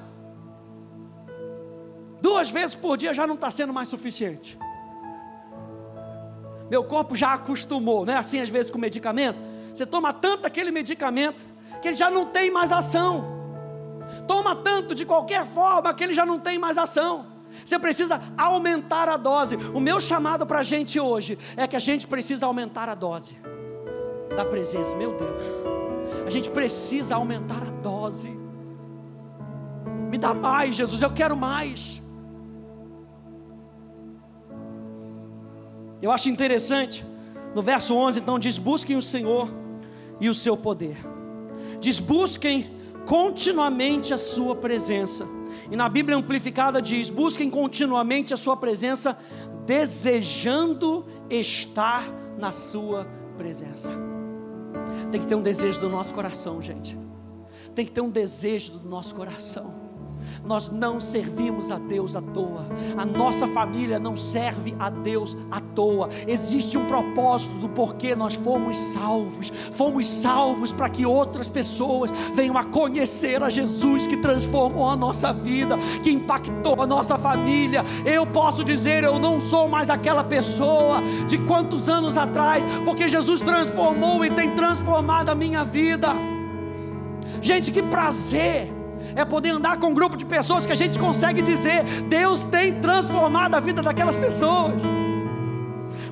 Duas 2.20 2.50
vezes 2.50 2.76
por 2.76 2.98
dia 2.98 3.14
já 3.14 3.26
não 3.26 3.34
está 3.34 3.50
sendo 3.50 3.72
mais 3.72 3.88
suficiente. 3.88 4.58
Meu 6.71 6.85
corpo 6.85 7.14
já 7.14 7.35
acostumou, 7.35 8.04
não 8.07 8.14
é 8.14 8.16
assim 8.16 8.40
às 8.40 8.49
vezes 8.49 8.71
com 8.71 8.78
medicamento? 8.78 9.38
Você 9.73 9.87
toma 9.87 10.12
tanto 10.12 10.47
aquele 10.47 10.71
medicamento 10.71 11.45
que 11.81 11.88
ele 11.88 11.97
já 11.97 12.11
não 12.11 12.26
tem 12.26 12.50
mais 12.50 12.73
ação. 12.73 13.40
Toma 14.26 14.54
tanto 14.57 14.95
de 14.95 15.04
qualquer 15.04 15.47
forma 15.47 15.92
que 15.95 16.04
ele 16.04 16.14
já 16.14 16.26
não 16.26 16.38
tem 16.38 16.59
mais 16.59 16.78
ação. 16.78 17.26
Você 17.64 17.78
precisa 17.78 18.21
aumentar 18.37 19.09
a 19.09 19.16
dose. 19.16 19.57
O 19.75 19.81
meu 19.81 20.00
chamado 20.00 20.47
para 20.47 20.61
a 20.61 20.62
gente 20.62 20.99
hoje 20.99 21.38
é 21.57 21.66
que 21.66 21.76
a 21.76 21.78
gente 21.78 22.07
precisa 22.07 22.47
aumentar 22.47 22.88
a 22.88 22.95
dose 22.95 23.37
da 24.37 24.45
presença. 24.45 24.97
Meu 24.97 25.14
Deus, 25.14 25.42
a 26.26 26.31
gente 26.31 26.50
precisa 26.50 27.16
aumentar 27.16 27.62
a 27.62 27.71
dose. 27.71 28.31
Me 30.11 30.19
dá 30.19 30.35
mais, 30.35 30.75
Jesus, 30.76 31.02
eu 31.02 31.11
quero 31.11 31.37
mais. 31.37 32.01
Eu 36.02 36.11
acho 36.11 36.28
interessante, 36.28 37.06
no 37.54 37.62
verso 37.62 37.94
11, 37.94 38.18
então, 38.18 38.38
diz: 38.38 38.59
busquem 38.59 38.97
o 38.97 39.02
Senhor 39.02 39.49
e 40.21 40.28
o 40.28 40.35
seu 40.35 40.56
poder. 40.56 40.97
Diz: 41.80 42.00
busquem 42.00 42.71
continuamente 43.06 44.12
a 44.12 44.18
sua 44.18 44.56
presença. 44.56 45.26
E 45.71 45.76
na 45.76 45.88
Bíblia 45.88 46.16
Amplificada 46.16 46.82
diz: 46.82 47.09
busquem 47.09 47.49
continuamente 47.49 48.35
a 48.35 48.37
Sua 48.37 48.56
presença, 48.56 49.16
desejando 49.64 51.06
estar 51.30 52.04
na 52.37 52.52
Sua 52.52 53.06
presença. 53.37 53.90
Tem 55.11 55.21
que 55.21 55.26
ter 55.26 55.35
um 55.35 55.42
desejo 55.42 55.80
do 55.80 55.88
nosso 55.88 56.12
coração, 56.14 56.61
gente. 56.61 56.99
Tem 57.75 57.87
que 57.87 57.92
ter 57.92 58.00
um 58.00 58.11
desejo 58.11 58.73
do 58.73 58.88
nosso 58.88 59.14
coração. 59.14 59.81
Nós 60.44 60.68
não 60.68 60.98
servimos 60.98 61.70
a 61.70 61.78
Deus 61.78 62.16
à 62.16 62.20
toa. 62.20 62.66
A 62.96 63.04
nossa 63.04 63.46
família 63.46 63.98
não 63.98 64.16
serve 64.16 64.74
a 64.78 64.90
Deus 64.90 65.36
à 65.50 65.60
toa. 65.60 66.08
Existe 66.26 66.76
um 66.76 66.86
propósito 66.86 67.54
do 67.54 67.68
porquê 67.68 68.14
nós 68.14 68.34
fomos 68.34 68.76
salvos. 68.76 69.52
Fomos 69.72 70.08
salvos 70.08 70.72
para 70.72 70.88
que 70.88 71.06
outras 71.06 71.48
pessoas 71.48 72.10
venham 72.34 72.56
a 72.56 72.64
conhecer 72.64 73.42
a 73.42 73.50
Jesus 73.50 74.06
que 74.06 74.16
transformou 74.16 74.88
a 74.88 74.96
nossa 74.96 75.32
vida, 75.32 75.76
que 76.02 76.10
impactou 76.10 76.82
a 76.82 76.86
nossa 76.86 77.16
família. 77.16 77.84
Eu 78.04 78.26
posso 78.26 78.64
dizer, 78.64 79.04
eu 79.04 79.18
não 79.18 79.38
sou 79.38 79.68
mais 79.68 79.90
aquela 79.90 80.24
pessoa 80.24 81.02
de 81.26 81.38
quantos 81.38 81.88
anos 81.88 82.16
atrás, 82.16 82.64
porque 82.84 83.08
Jesus 83.08 83.40
transformou 83.40 84.24
e 84.24 84.30
tem 84.30 84.54
transformado 84.54 85.28
a 85.28 85.34
minha 85.34 85.64
vida. 85.64 86.08
Gente, 87.40 87.70
que 87.70 87.82
prazer! 87.82 88.81
É 89.14 89.25
poder 89.25 89.50
andar 89.50 89.78
com 89.78 89.88
um 89.88 89.95
grupo 89.95 90.16
de 90.16 90.25
pessoas 90.25 90.66
que 90.66 90.73
a 90.73 90.76
gente 90.76 90.99
consegue 90.99 91.42
dizer: 91.42 91.85
Deus 92.09 92.45
tem 92.45 92.81
transformado 92.81 93.54
a 93.54 93.61
vida 93.61 93.83
daquelas 93.83 94.16
pessoas. 94.16 94.83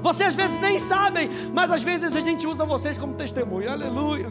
Vocês 0.02 0.30
às 0.30 0.34
vezes 0.34 0.60
nem 0.60 0.78
sabem, 0.78 1.28
mas 1.52 1.70
às 1.70 1.82
vezes 1.82 2.16
a 2.16 2.20
gente 2.20 2.46
usa 2.46 2.64
vocês 2.64 2.96
como 2.96 3.14
testemunho. 3.14 3.70
Aleluia. 3.70 4.30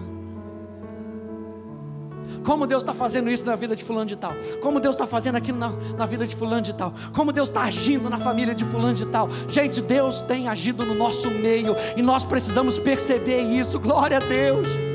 Como 2.44 2.66
Deus 2.66 2.82
está 2.82 2.94
fazendo 2.94 3.30
isso 3.30 3.46
na 3.46 3.56
vida 3.56 3.76
de 3.76 3.84
fulano 3.84 4.06
de 4.06 4.16
tal. 4.16 4.34
Como 4.62 4.80
Deus 4.80 4.96
está 4.96 5.06
fazendo 5.06 5.36
aquilo 5.36 5.58
na, 5.58 5.72
na 5.98 6.06
vida 6.06 6.26
de 6.26 6.36
fulano 6.36 6.62
de 6.62 6.74
tal. 6.74 6.94
Como 7.14 7.32
Deus 7.32 7.50
está 7.50 7.64
agindo 7.64 8.10
na 8.10 8.18
família 8.18 8.56
de 8.56 8.64
fulano 8.64 8.94
de 8.94 9.06
tal. 9.06 9.30
Gente, 9.48 9.82
Deus 9.82 10.22
tem 10.22 10.48
agido 10.48 10.86
no 10.86 10.96
nosso 10.96 11.30
meio. 11.30 11.76
E 11.96 12.02
nós 12.02 12.24
precisamos 12.24 12.80
perceber 12.80 13.42
isso. 13.42 13.80
Glória 13.80 14.18
a 14.18 14.22
Deus. 14.22 14.89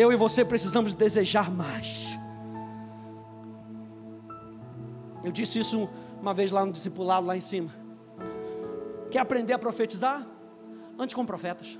Eu 0.00 0.10
e 0.10 0.16
você 0.16 0.42
precisamos 0.42 0.94
desejar 0.94 1.50
mais. 1.50 2.18
Eu 5.22 5.30
disse 5.30 5.58
isso 5.58 5.90
uma 6.18 6.32
vez 6.32 6.50
lá 6.50 6.64
no 6.64 6.72
discipulado, 6.72 7.26
lá 7.26 7.36
em 7.36 7.40
cima. 7.42 7.70
Quer 9.10 9.18
aprender 9.18 9.52
a 9.52 9.58
profetizar? 9.58 10.26
Ande 10.98 11.14
com 11.14 11.26
profetas. 11.26 11.78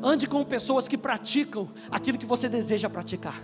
Ande 0.00 0.28
com 0.28 0.44
pessoas 0.44 0.86
que 0.86 0.96
praticam 0.96 1.68
aquilo 1.90 2.16
que 2.16 2.24
você 2.24 2.48
deseja 2.48 2.88
praticar. 2.88 3.42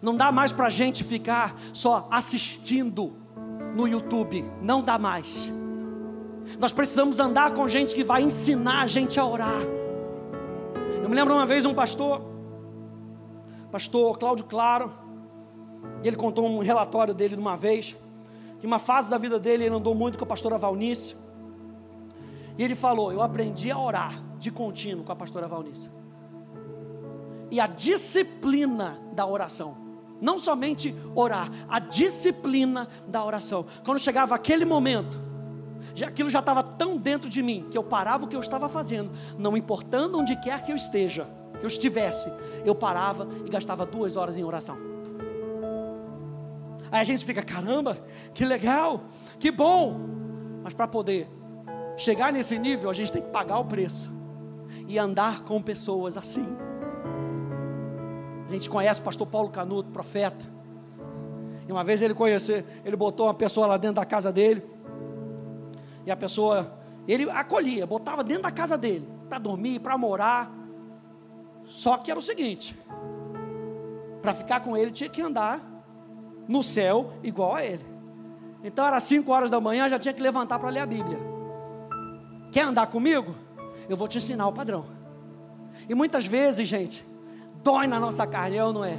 Não 0.00 0.14
dá 0.14 0.32
mais 0.32 0.50
para 0.50 0.68
a 0.68 0.70
gente 0.70 1.04
ficar 1.04 1.54
só 1.74 2.08
assistindo 2.10 3.14
no 3.76 3.86
YouTube. 3.86 4.50
Não 4.62 4.80
dá 4.80 4.98
mais. 4.98 5.52
Nós 6.58 6.72
precisamos 6.72 7.20
andar 7.20 7.52
com 7.52 7.68
gente 7.68 7.94
que 7.94 8.02
vai 8.02 8.22
ensinar 8.22 8.80
a 8.80 8.86
gente 8.86 9.20
a 9.20 9.26
orar. 9.26 9.77
Eu 11.08 11.10
me 11.10 11.16
lembro 11.16 11.32
uma 11.32 11.46
vez 11.46 11.64
um 11.64 11.72
pastor, 11.72 12.20
pastor 13.72 14.18
Cláudio 14.18 14.44
Claro, 14.44 14.92
e 16.04 16.06
ele 16.06 16.18
contou 16.18 16.46
um 16.46 16.58
relatório 16.58 17.14
dele 17.14 17.34
de 17.34 17.40
uma 17.40 17.56
vez, 17.56 17.96
que 18.60 18.66
uma 18.66 18.78
fase 18.78 19.08
da 19.08 19.16
vida 19.16 19.40
dele 19.40 19.64
ele 19.64 19.74
andou 19.74 19.94
muito 19.94 20.18
com 20.18 20.24
a 20.24 20.26
pastora 20.26 20.58
Valnice. 20.58 21.16
E 22.58 22.62
ele 22.62 22.74
falou: 22.74 23.10
Eu 23.10 23.22
aprendi 23.22 23.70
a 23.70 23.78
orar 23.78 24.22
de 24.38 24.50
contínuo 24.50 25.02
com 25.02 25.10
a 25.10 25.16
pastora 25.16 25.48
Valnice. 25.48 25.88
E 27.50 27.58
a 27.58 27.66
disciplina 27.66 28.98
da 29.14 29.24
oração. 29.24 29.78
Não 30.20 30.38
somente 30.38 30.94
orar, 31.14 31.50
a 31.70 31.78
disciplina 31.78 32.86
da 33.06 33.24
oração. 33.24 33.64
Quando 33.82 33.98
chegava 33.98 34.34
aquele 34.34 34.66
momento, 34.66 35.18
aquilo 36.04 36.30
já 36.30 36.40
estava 36.40 36.62
tão 36.62 36.96
dentro 36.96 37.28
de 37.28 37.42
mim 37.42 37.66
que 37.70 37.76
eu 37.76 37.82
parava 37.82 38.24
o 38.24 38.28
que 38.28 38.36
eu 38.36 38.40
estava 38.40 38.68
fazendo, 38.68 39.10
não 39.36 39.56
importando 39.56 40.18
onde 40.18 40.36
quer 40.36 40.62
que 40.62 40.72
eu 40.72 40.76
esteja, 40.76 41.26
que 41.58 41.64
eu 41.64 41.68
estivesse, 41.68 42.32
eu 42.64 42.74
parava 42.74 43.28
e 43.44 43.48
gastava 43.50 43.84
duas 43.84 44.16
horas 44.16 44.38
em 44.38 44.44
oração. 44.44 44.76
Aí 46.90 47.00
a 47.00 47.04
gente 47.04 47.24
fica, 47.24 47.42
caramba, 47.42 47.98
que 48.32 48.44
legal, 48.44 49.04
que 49.38 49.50
bom, 49.50 49.98
mas 50.62 50.72
para 50.72 50.88
poder 50.88 51.28
chegar 51.96 52.32
nesse 52.32 52.58
nível, 52.58 52.88
a 52.88 52.92
gente 52.92 53.12
tem 53.12 53.20
que 53.20 53.30
pagar 53.30 53.58
o 53.58 53.64
preço 53.64 54.10
e 54.86 54.98
andar 54.98 55.42
com 55.42 55.60
pessoas 55.60 56.16
assim. 56.16 56.46
A 58.48 58.52
gente 58.52 58.70
conhece 58.70 59.00
o 59.00 59.02
pastor 59.02 59.26
Paulo 59.26 59.50
Canuto, 59.50 59.90
profeta. 59.90 60.44
E 61.68 61.72
uma 61.72 61.84
vez 61.84 62.00
ele 62.00 62.14
conheceu, 62.14 62.64
ele 62.82 62.96
botou 62.96 63.26
uma 63.26 63.34
pessoa 63.34 63.66
lá 63.66 63.76
dentro 63.76 63.96
da 63.96 64.06
casa 64.06 64.32
dele. 64.32 64.62
E 66.08 66.10
a 66.10 66.16
pessoa, 66.16 66.72
ele 67.06 67.30
acolhia, 67.30 67.86
botava 67.86 68.24
dentro 68.24 68.44
da 68.44 68.50
casa 68.50 68.78
dele, 68.78 69.06
para 69.28 69.38
dormir, 69.38 69.78
para 69.78 69.98
morar. 69.98 70.50
Só 71.66 71.98
que 71.98 72.10
era 72.10 72.18
o 72.18 72.22
seguinte: 72.22 72.74
para 74.22 74.32
ficar 74.32 74.60
com 74.60 74.74
ele 74.74 74.90
tinha 74.90 75.10
que 75.10 75.20
andar 75.20 75.60
no 76.48 76.62
céu 76.62 77.12
igual 77.22 77.56
a 77.56 77.62
ele. 77.62 77.84
Então 78.64 78.86
era 78.86 78.98
5 78.98 79.30
horas 79.30 79.50
da 79.50 79.60
manhã, 79.60 79.86
já 79.86 79.98
tinha 79.98 80.14
que 80.14 80.22
levantar 80.22 80.58
para 80.58 80.70
ler 80.70 80.80
a 80.80 80.86
Bíblia. 80.86 81.18
Quer 82.50 82.62
andar 82.62 82.86
comigo? 82.86 83.34
Eu 83.86 83.94
vou 83.94 84.08
te 84.08 84.16
ensinar 84.16 84.46
o 84.46 84.52
padrão. 84.54 84.86
E 85.90 85.94
muitas 85.94 86.24
vezes, 86.24 86.66
gente, 86.66 87.06
dói 87.62 87.86
na 87.86 88.00
nossa 88.00 88.26
carne, 88.26 88.56
eu 88.56 88.72
não 88.72 88.82
é? 88.82 88.96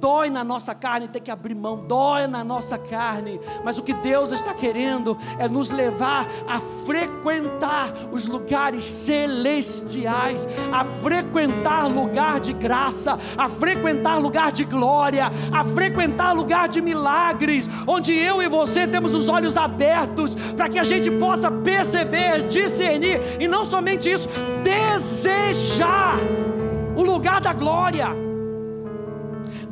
Dói 0.00 0.30
na 0.30 0.42
nossa 0.42 0.74
carne 0.74 1.06
ter 1.06 1.20
que 1.20 1.30
abrir 1.30 1.54
mão, 1.54 1.76
dói 1.76 2.26
na 2.26 2.42
nossa 2.42 2.78
carne, 2.78 3.38
mas 3.62 3.78
o 3.78 3.82
que 3.82 3.92
Deus 3.92 4.32
está 4.32 4.54
querendo 4.54 5.16
é 5.38 5.46
nos 5.46 5.70
levar 5.70 6.26
a 6.48 6.58
frequentar 6.86 7.92
os 8.10 8.26
lugares 8.26 8.84
celestiais, 8.84 10.48
a 10.72 10.84
frequentar 10.84 11.86
lugar 11.86 12.40
de 12.40 12.54
graça, 12.54 13.18
a 13.36 13.48
frequentar 13.48 14.18
lugar 14.18 14.50
de 14.50 14.64
glória, 14.64 15.30
a 15.52 15.64
frequentar 15.64 16.32
lugar 16.32 16.68
de 16.68 16.80
milagres, 16.80 17.68
onde 17.86 18.14
eu 18.16 18.40
e 18.40 18.48
você 18.48 18.86
temos 18.86 19.12
os 19.14 19.28
olhos 19.28 19.56
abertos 19.56 20.34
para 20.56 20.68
que 20.68 20.78
a 20.78 20.84
gente 20.84 21.10
possa 21.10 21.50
perceber, 21.50 22.46
discernir 22.46 23.20
e 23.38 23.46
não 23.46 23.64
somente 23.64 24.10
isso, 24.10 24.28
desejar 24.62 26.16
o 26.96 27.02
lugar 27.02 27.40
da 27.40 27.52
glória 27.52 28.29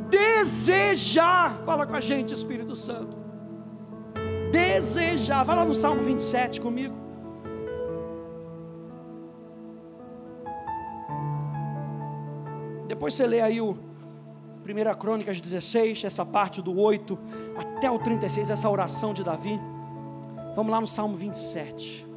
desejar. 0.09 1.55
Fala 1.65 1.85
com 1.85 1.95
a 1.95 2.01
gente, 2.01 2.33
Espírito 2.33 2.75
Santo. 2.75 3.17
Desejar. 4.51 5.43
Vai 5.43 5.55
lá 5.55 5.65
no 5.65 5.75
Salmo 5.75 6.01
27 6.01 6.59
comigo. 6.61 6.95
Depois 12.87 13.13
você 13.13 13.25
lê 13.25 13.39
aí 13.39 13.61
o 13.61 13.71
1 13.71 14.97
Crônicas 14.99 15.39
16, 15.39 16.03
essa 16.03 16.25
parte 16.25 16.61
do 16.61 16.77
8 16.77 17.17
até 17.57 17.89
o 17.89 17.97
36, 17.97 18.49
essa 18.49 18.69
oração 18.69 19.13
de 19.13 19.23
Davi. 19.23 19.59
Vamos 20.55 20.71
lá 20.71 20.81
no 20.81 20.87
Salmo 20.87 21.15
27. 21.15 22.09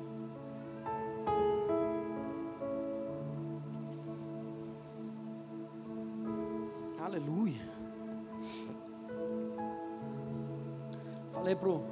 Falei 11.43 11.57
pro, 11.57 11.85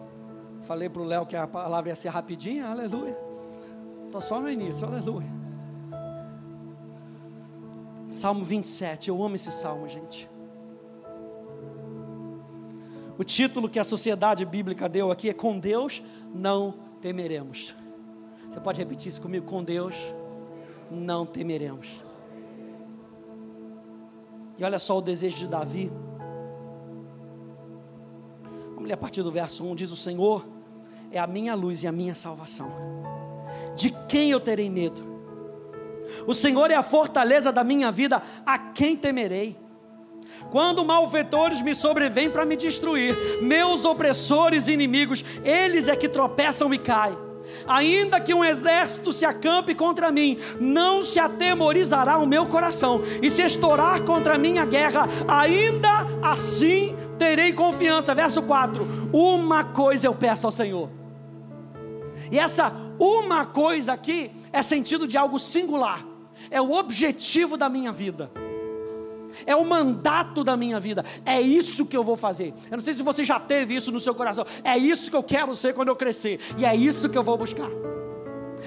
falei 0.62 0.88
pro 0.88 1.02
Léo 1.02 1.26
que 1.26 1.34
a 1.34 1.44
palavra 1.44 1.90
ia 1.90 1.96
ser 1.96 2.08
rapidinha, 2.10 2.68
aleluia. 2.68 3.18
Estou 4.06 4.20
só 4.20 4.40
no 4.40 4.48
início, 4.48 4.86
aleluia. 4.86 5.26
Salmo 8.12 8.44
27, 8.44 9.08
eu 9.08 9.20
amo 9.20 9.34
esse 9.34 9.50
salmo, 9.50 9.88
gente. 9.88 10.30
O 13.18 13.24
título 13.24 13.68
que 13.68 13.80
a 13.80 13.82
sociedade 13.82 14.44
bíblica 14.44 14.88
deu 14.88 15.10
aqui 15.10 15.28
é 15.28 15.34
Com 15.34 15.58
Deus 15.58 16.00
não 16.32 16.72
temeremos. 17.00 17.74
Você 18.48 18.60
pode 18.60 18.78
repetir 18.78 19.08
isso 19.08 19.20
comigo? 19.20 19.46
Com 19.46 19.64
Deus 19.64 19.96
não 20.88 21.26
temeremos. 21.26 22.04
E 24.56 24.62
olha 24.62 24.78
só 24.78 24.96
o 24.96 25.02
desejo 25.02 25.38
de 25.38 25.48
Davi 25.48 25.90
ler 28.86 28.94
a 28.94 28.96
partir 28.96 29.22
do 29.22 29.30
verso 29.30 29.64
1, 29.64 29.74
diz 29.74 29.90
o 29.90 29.96
Senhor, 29.96 30.46
é 31.10 31.18
a 31.18 31.26
minha 31.26 31.54
luz 31.54 31.82
e 31.82 31.86
a 31.86 31.92
minha 31.92 32.14
salvação. 32.14 32.72
De 33.76 33.90
quem 34.08 34.30
eu 34.30 34.40
terei 34.40 34.70
medo? 34.70 35.08
O 36.26 36.34
Senhor 36.34 36.70
é 36.70 36.74
a 36.74 36.82
fortaleza 36.82 37.52
da 37.52 37.62
minha 37.62 37.90
vida, 37.90 38.22
a 38.44 38.58
quem 38.58 38.96
temerei? 38.96 39.56
Quando 40.50 40.84
malfeitores 40.84 41.60
me 41.60 41.74
sobrevêm 41.74 42.30
para 42.30 42.44
me 42.44 42.56
destruir, 42.56 43.16
meus 43.42 43.84
opressores 43.84 44.68
e 44.68 44.72
inimigos, 44.72 45.24
eles 45.44 45.88
é 45.88 45.96
que 45.96 46.08
tropeçam 46.08 46.72
e 46.72 46.78
caem. 46.78 47.16
Ainda 47.66 48.20
que 48.20 48.34
um 48.34 48.44
exército 48.44 49.12
se 49.12 49.24
acampe 49.24 49.74
contra 49.74 50.12
mim, 50.12 50.38
não 50.60 51.02
se 51.02 51.18
atemorizará 51.18 52.18
o 52.18 52.26
meu 52.26 52.46
coração, 52.46 53.02
e 53.22 53.30
se 53.30 53.42
estourar 53.42 54.02
contra 54.02 54.38
mim 54.38 54.58
a 54.58 54.64
guerra, 54.64 55.08
ainda 55.26 56.06
assim 56.22 56.94
terei 57.20 57.52
confiança. 57.52 58.14
Verso 58.14 58.42
4: 58.42 59.10
Uma 59.12 59.62
coisa 59.62 60.06
eu 60.06 60.14
peço 60.14 60.46
ao 60.46 60.52
Senhor. 60.52 60.88
E 62.32 62.38
essa 62.38 62.72
uma 62.98 63.44
coisa 63.44 63.92
aqui 63.92 64.30
é 64.52 64.62
sentido 64.62 65.06
de 65.06 65.16
algo 65.16 65.38
singular, 65.38 66.04
é 66.50 66.60
o 66.60 66.72
objetivo 66.72 67.56
da 67.56 67.68
minha 67.68 67.92
vida 67.92 68.30
é 69.46 69.54
o 69.54 69.64
mandato 69.64 70.42
da 70.42 70.56
minha 70.56 70.80
vida, 70.80 71.04
é 71.24 71.40
isso 71.40 71.86
que 71.86 71.96
eu 71.96 72.02
vou 72.02 72.16
fazer. 72.16 72.52
Eu 72.68 72.76
não 72.76 72.82
sei 72.82 72.94
se 72.94 73.02
você 73.02 73.22
já 73.22 73.38
teve 73.38 73.76
isso 73.76 73.92
no 73.92 74.00
seu 74.00 74.12
coração, 74.12 74.44
é 74.64 74.76
isso 74.76 75.08
que 75.08 75.16
eu 75.16 75.22
quero 75.22 75.54
ser 75.54 75.72
quando 75.72 75.86
eu 75.86 75.94
crescer, 75.94 76.40
e 76.58 76.64
é 76.64 76.74
isso 76.74 77.08
que 77.08 77.16
eu 77.16 77.22
vou 77.22 77.38
buscar. 77.38 77.70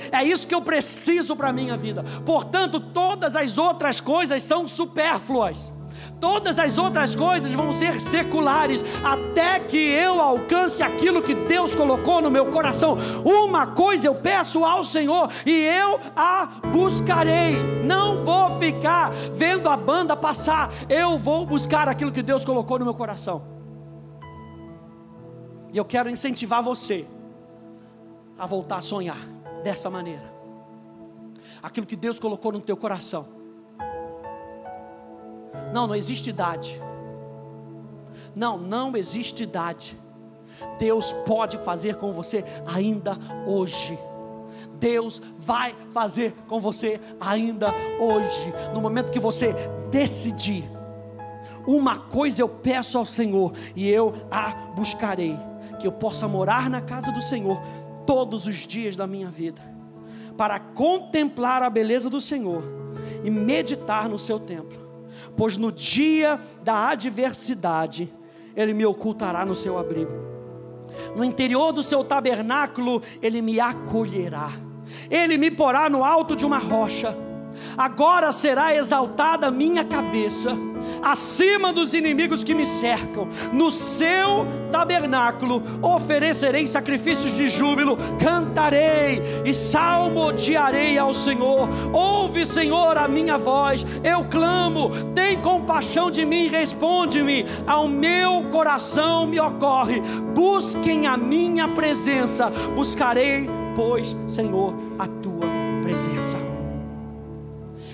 É 0.10 0.24
isso 0.24 0.48
que 0.48 0.56
eu 0.56 0.62
preciso 0.62 1.36
para 1.36 1.50
a 1.50 1.54
minha 1.54 1.76
vida. 1.76 2.02
Portanto, 2.26 2.80
todas 2.80 3.36
as 3.36 3.58
outras 3.58 4.00
coisas 4.00 4.42
são 4.42 4.68
supérfluas 4.68 5.74
todas 6.20 6.58
as 6.60 6.78
outras 6.78 7.16
coisas 7.16 7.54
vão 7.54 7.74
ser 7.74 8.00
seculares, 8.00 8.84
até 9.04 9.60
que 9.60 9.78
eu 9.78 10.22
alcance 10.22 10.82
aquilo 10.82 11.22
que 11.22 11.34
Deus 11.34 11.76
colocou 11.76 12.22
no 12.22 12.32
meu 12.32 12.48
coração. 12.48 12.98
Uma 13.26 13.68
coisa 13.68 14.08
eu 14.08 14.16
peço 14.16 14.64
ao 14.64 14.84
Senhor 14.84 15.30
e 15.46 15.52
eu 15.52 16.00
a 16.16 16.46
buscarei. 16.72 17.56
Não 17.84 18.24
vou 18.24 18.58
ficar 18.60 19.12
vendo 19.12 19.68
a 19.70 19.76
banda 19.76 20.16
passar, 20.16 20.72
eu 20.90 21.18
vou 21.18 21.46
buscar 21.46 21.90
aquilo 21.90 22.12
que 22.12 22.22
Deus 22.22 22.46
colocou 22.46 22.80
no 22.80 22.86
meu 22.86 22.94
coração. 22.94 23.44
E 25.72 25.78
eu 25.78 25.86
quero 25.86 26.10
incentivar 26.10 26.62
você 26.62 27.06
a 28.38 28.46
voltar 28.46 28.78
a 28.78 28.82
sonhar 28.82 29.18
dessa 29.64 29.90
maneira. 29.90 30.32
Aquilo 31.62 31.86
que 31.86 31.96
Deus 31.96 32.20
colocou 32.20 32.52
no 32.52 32.62
teu 32.62 32.78
coração 32.78 33.43
não, 35.74 35.88
não 35.88 35.96
existe 35.96 36.30
idade. 36.30 36.82
Não, 38.36 38.58
não 38.58 38.96
existe 38.96 39.44
idade. 39.44 40.00
Deus 40.78 41.12
pode 41.26 41.58
fazer 41.58 41.96
com 41.96 42.12
você 42.12 42.44
ainda 42.66 43.18
hoje. 43.46 43.98
Deus 44.76 45.22
vai 45.38 45.76
fazer 45.92 46.34
com 46.48 46.60
você 46.60 47.00
ainda 47.20 47.74
hoje, 48.00 48.54
no 48.74 48.82
momento 48.82 49.12
que 49.12 49.20
você 49.20 49.54
decidir. 49.90 50.64
Uma 51.66 51.98
coisa 51.98 52.42
eu 52.42 52.50
peço 52.50 52.98
ao 52.98 53.06
Senhor 53.06 53.54
e 53.76 53.90
eu 53.90 54.14
a 54.30 54.52
buscarei: 54.76 55.40
que 55.80 55.88
eu 55.88 55.92
possa 55.92 56.28
morar 56.28 56.70
na 56.70 56.82
casa 56.82 57.12
do 57.12 57.22
Senhor 57.22 57.62
todos 58.06 58.46
os 58.48 58.68
dias 58.68 58.96
da 58.96 59.08
minha 59.08 59.30
vida, 59.30 59.62
para 60.36 60.60
contemplar 60.60 61.64
a 61.64 61.70
beleza 61.70 62.10
do 62.10 62.20
Senhor 62.20 62.64
e 63.24 63.32
meditar 63.32 64.10
no 64.10 64.20
seu 64.20 64.40
templo 64.40 64.83
pois 65.36 65.58
no 65.58 65.72
dia 65.72 66.40
da 66.64 66.90
adversidade 66.90 68.12
ele 68.56 68.74
me 68.74 68.86
ocultará 68.86 69.46
no 69.46 69.56
seu 69.56 69.78
abrigo. 69.78 70.14
No 71.16 71.24
interior 71.24 71.72
do 71.72 71.82
seu 71.82 72.04
tabernáculo 72.04 73.02
ele 73.22 73.42
me 73.42 73.60
acolherá. 73.60 74.52
Ele 75.10 75.38
me 75.38 75.50
porá 75.50 75.90
no 75.90 76.04
alto 76.04 76.36
de 76.36 76.46
uma 76.46 76.58
rocha 76.58 77.18
Agora 77.78 78.32
será 78.32 78.76
exaltada 78.76 79.52
minha 79.52 79.84
cabeça, 79.84 80.52
acima 81.02 81.72
dos 81.72 81.94
inimigos 81.94 82.44
que 82.44 82.54
me 82.54 82.66
cercam. 82.66 83.28
No 83.52 83.72
seu 83.72 84.46
tabernáculo 84.72 85.62
oferecerei 85.82 86.68
sacrifícios 86.68 87.36
de 87.36 87.48
júbilo, 87.50 87.98
cantarei 88.20 89.22
e 89.46 89.54
salmodiarei 89.54 90.98
ao 90.98 91.14
Senhor. 91.14 91.70
Ouve, 91.92 92.46
Senhor, 92.46 92.98
a 92.98 93.08
minha 93.08 93.38
voz, 93.38 93.86
eu 94.04 94.26
clamo, 94.26 94.92
tem 95.14 95.40
compaixão 95.42 96.10
de 96.10 96.26
mim, 96.26 96.48
responde-me. 96.48 97.46
Ao 97.68 97.88
meu 97.88 98.44
coração 98.52 99.28
me 99.28 99.40
ocorre, 99.40 100.02
busquem 100.34 101.08
a 101.08 101.18
minha 101.18 101.68
presença, 101.68 102.50
buscarei, 102.76 103.50
pois, 103.76 104.16
Senhor, 104.28 104.74
a 105.00 105.08
tua 105.08 105.48
presença. 105.82 106.53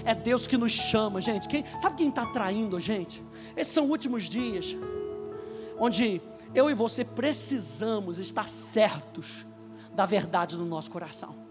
É 0.03 0.13
Deus 0.15 0.47
que 0.47 0.57
nos 0.57 0.71
chama, 0.71 1.21
gente. 1.21 1.47
Quem, 1.47 1.63
sabe 1.79 1.97
quem 1.97 2.09
está 2.09 2.25
traindo 2.27 2.75
a 2.77 2.79
gente? 2.79 3.23
Esses 3.55 3.73
são 3.73 3.89
últimos 3.89 4.29
dias, 4.29 4.77
onde 5.77 6.21
eu 6.53 6.69
e 6.69 6.73
você 6.73 7.03
precisamos 7.03 8.17
estar 8.17 8.49
certos 8.49 9.45
da 9.93 10.05
verdade 10.05 10.57
no 10.57 10.65
nosso 10.65 10.89
coração. 10.89 11.48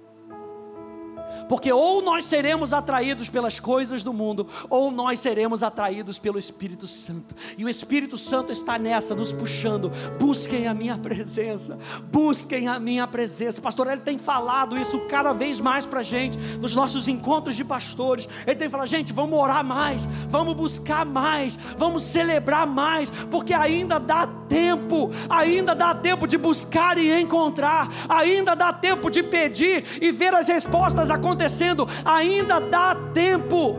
Porque 1.49 1.73
ou 1.73 2.03
nós 2.03 2.25
seremos 2.25 2.73
atraídos 2.73 3.29
pelas 3.29 3.61
coisas 3.61 4.03
do 4.03 4.13
mundo, 4.13 4.47
ou 4.69 4.91
nós 4.91 5.19
seremos 5.19 5.63
atraídos 5.63 6.19
pelo 6.19 6.39
Espírito 6.39 6.87
Santo. 6.87 7.35
E 7.57 7.65
o 7.65 7.69
Espírito 7.69 8.17
Santo 8.17 8.53
está 8.53 8.79
nessa, 8.79 9.15
nos 9.15 9.33
puxando. 9.33 9.91
Busquem 10.19 10.67
a 10.67 10.75
minha 10.75 10.97
presença, 10.97 11.79
busquem 12.11 12.69
a 12.69 12.79
minha 12.79 13.07
presença. 13.07 13.61
Pastor, 13.61 13.89
ele 13.89 14.01
tem 14.01 14.19
falado 14.19 14.79
isso 14.79 14.99
cada 15.09 15.33
vez 15.33 15.61
mais 15.61 15.87
para 15.87 16.01
a 16.01 16.03
gente, 16.03 16.39
nos 16.61 16.75
nossos 16.75 17.09
encontros 17.09 17.57
de 17.57 17.65
pastores. 17.65 18.29
Ele 18.47 18.57
tem 18.57 18.69
falado, 18.69 18.89
gente, 18.89 19.13
vamos 19.13 19.39
orar 19.39 19.65
mais, 19.65 20.07
vamos 20.29 20.55
buscar 20.55 21.05
mais, 21.05 21.57
vamos 21.77 22.03
celebrar 22.03 22.67
mais, 22.67 23.11
porque 23.11 23.53
ainda 23.53 23.99
dá 23.99 24.27
tempo, 24.49 25.11
ainda 25.29 25.75
dá 25.75 25.95
tempo 25.95 26.27
de 26.27 26.39
buscar 26.39 26.99
e 26.99 27.13
encontrar, 27.21 27.89
ainda 28.09 28.55
dá 28.55 28.73
tempo 28.73 29.11
de 29.11 29.23
pedir 29.23 29.85
e 30.01 30.11
ver 30.11 30.35
as 30.35 30.49
respostas 30.49 31.11
acontecendo, 31.29 31.87
ainda 32.05 32.59
dá 32.59 32.95
tempo. 33.13 33.77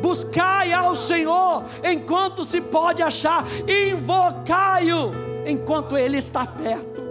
Buscai 0.00 0.72
ao 0.72 0.94
Senhor 0.94 1.64
enquanto 1.82 2.44
se 2.44 2.60
pode 2.60 3.02
achar, 3.02 3.44
invocai-o 3.68 5.12
enquanto 5.46 5.96
Ele 5.96 6.18
está 6.18 6.46
perto. 6.46 7.02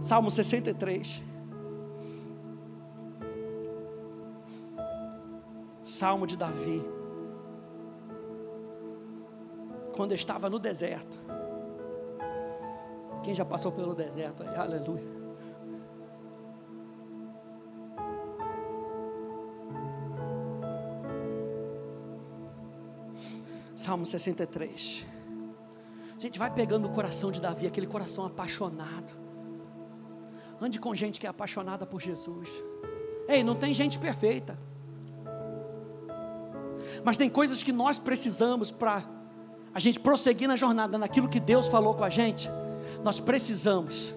Salmo 0.00 0.30
63. 0.30 1.22
Salmo 5.82 6.26
de 6.26 6.36
Davi 6.36 6.84
quando 9.94 10.12
estava 10.12 10.50
no 10.50 10.58
deserto. 10.58 11.18
Quem 13.22 13.34
já 13.34 13.44
passou 13.44 13.72
pelo 13.72 13.94
deserto? 13.94 14.44
Aleluia. 14.56 15.15
Salmo 23.86 24.04
63. 24.04 25.06
A 26.16 26.20
gente 26.20 26.40
vai 26.40 26.52
pegando 26.52 26.88
o 26.88 26.90
coração 26.90 27.30
de 27.30 27.40
Davi, 27.40 27.68
aquele 27.68 27.86
coração 27.86 28.26
apaixonado. 28.26 29.12
Ande 30.60 30.80
com 30.80 30.92
gente 30.92 31.20
que 31.20 31.26
é 31.26 31.30
apaixonada 31.30 31.86
por 31.86 32.00
Jesus. 32.00 32.48
Ei, 33.28 33.44
não 33.44 33.54
tem 33.54 33.72
gente 33.72 33.96
perfeita. 33.96 34.58
Mas 37.04 37.16
tem 37.16 37.30
coisas 37.30 37.62
que 37.62 37.70
nós 37.70 37.96
precisamos 37.96 38.72
para 38.72 39.08
a 39.72 39.78
gente 39.78 40.00
prosseguir 40.00 40.48
na 40.48 40.56
jornada, 40.56 40.98
naquilo 40.98 41.28
que 41.28 41.38
Deus 41.38 41.68
falou 41.68 41.94
com 41.94 42.02
a 42.02 42.10
gente, 42.10 42.50
nós 43.04 43.20
precisamos. 43.20 44.12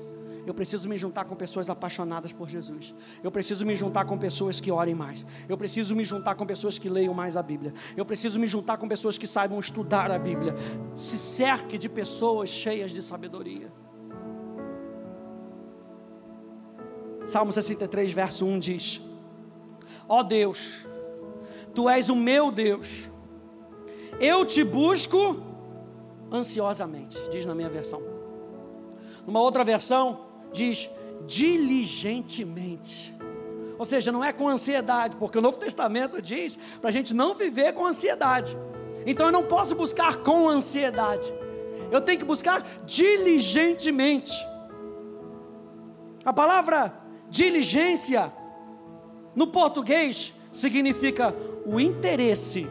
Eu 0.49 0.53
preciso 0.55 0.89
me 0.89 0.97
juntar 0.97 1.25
com 1.25 1.35
pessoas 1.35 1.69
apaixonadas 1.69 2.33
por 2.33 2.49
Jesus. 2.49 2.95
Eu 3.23 3.29
preciso 3.29 3.63
me 3.63 3.75
juntar 3.75 4.05
com 4.05 4.17
pessoas 4.17 4.59
que 4.59 4.71
orem 4.71 4.95
mais. 4.95 5.23
Eu 5.47 5.55
preciso 5.55 5.95
me 5.95 6.03
juntar 6.03 6.33
com 6.33 6.43
pessoas 6.43 6.79
que 6.79 6.89
leiam 6.89 7.13
mais 7.13 7.37
a 7.37 7.43
Bíblia. 7.43 7.71
Eu 7.95 8.03
preciso 8.03 8.39
me 8.39 8.47
juntar 8.47 8.77
com 8.77 8.87
pessoas 8.87 9.15
que 9.15 9.27
saibam 9.27 9.59
estudar 9.59 10.09
a 10.09 10.17
Bíblia. 10.17 10.55
Se 10.97 11.19
cerque 11.19 11.77
de 11.77 11.87
pessoas 11.87 12.49
cheias 12.49 12.91
de 12.91 13.03
sabedoria. 13.03 13.71
Salmo 17.27 17.51
63, 17.51 18.11
verso 18.11 18.43
1 18.43 18.57
diz: 18.57 19.01
Ó 20.07 20.21
oh 20.21 20.23
Deus, 20.23 20.87
Tu 21.75 21.87
és 21.87 22.09
o 22.09 22.15
meu 22.15 22.51
Deus, 22.51 23.11
eu 24.19 24.43
te 24.43 24.63
busco 24.63 25.39
ansiosamente, 26.31 27.19
diz 27.29 27.45
na 27.45 27.53
minha 27.53 27.69
versão. 27.69 28.01
Numa 29.27 29.41
outra 29.41 29.63
versão, 29.63 30.28
diz 30.51 30.89
diligentemente. 31.25 33.15
Ou 33.77 33.85
seja, 33.85 34.11
não 34.11 34.23
é 34.23 34.33
com 34.33 34.49
ansiedade, 34.49 35.15
porque 35.15 35.37
o 35.37 35.41
Novo 35.41 35.57
Testamento 35.57 36.21
diz 36.21 36.57
para 36.81 36.89
a 36.89 36.91
gente 36.91 37.13
não 37.13 37.33
viver 37.33 37.73
com 37.73 37.85
ansiedade. 37.85 38.57
Então 39.05 39.27
eu 39.27 39.31
não 39.31 39.43
posso 39.43 39.73
buscar 39.75 40.17
com 40.17 40.49
ansiedade, 40.49 41.33
eu 41.91 42.01
tenho 42.01 42.19
que 42.19 42.25
buscar 42.25 42.67
diligentemente. 42.85 44.33
A 46.25 46.33
palavra 46.33 46.93
diligência, 47.29 48.33
no 49.35 49.47
português, 49.47 50.33
significa 50.51 51.33
o 51.65 51.79
interesse, 51.79 52.67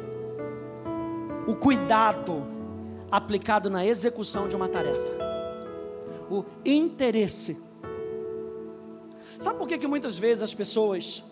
o 1.46 1.54
cuidado, 1.54 2.46
aplicado 3.10 3.70
na 3.70 3.86
execução 3.86 4.46
de 4.48 4.56
uma 4.56 4.68
tarefa. 4.68 5.16
o 6.30 6.44
interesse. 6.64 7.67
Sabe 9.38 9.58
por 9.58 9.68
que, 9.68 9.78
que 9.78 9.86
muitas 9.86 10.18
vezes 10.18 10.42
as 10.42 10.54
pessoas 10.54 11.24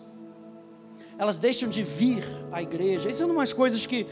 elas 1.17 1.37
deixam 1.37 1.67
de 1.67 1.83
vir 1.83 2.23
à 2.51 2.61
igreja? 2.61 3.09
Isso 3.09 3.23
é 3.23 3.25
uma 3.25 3.35
das 3.35 3.53
coisas 3.53 3.85
que 3.85 4.07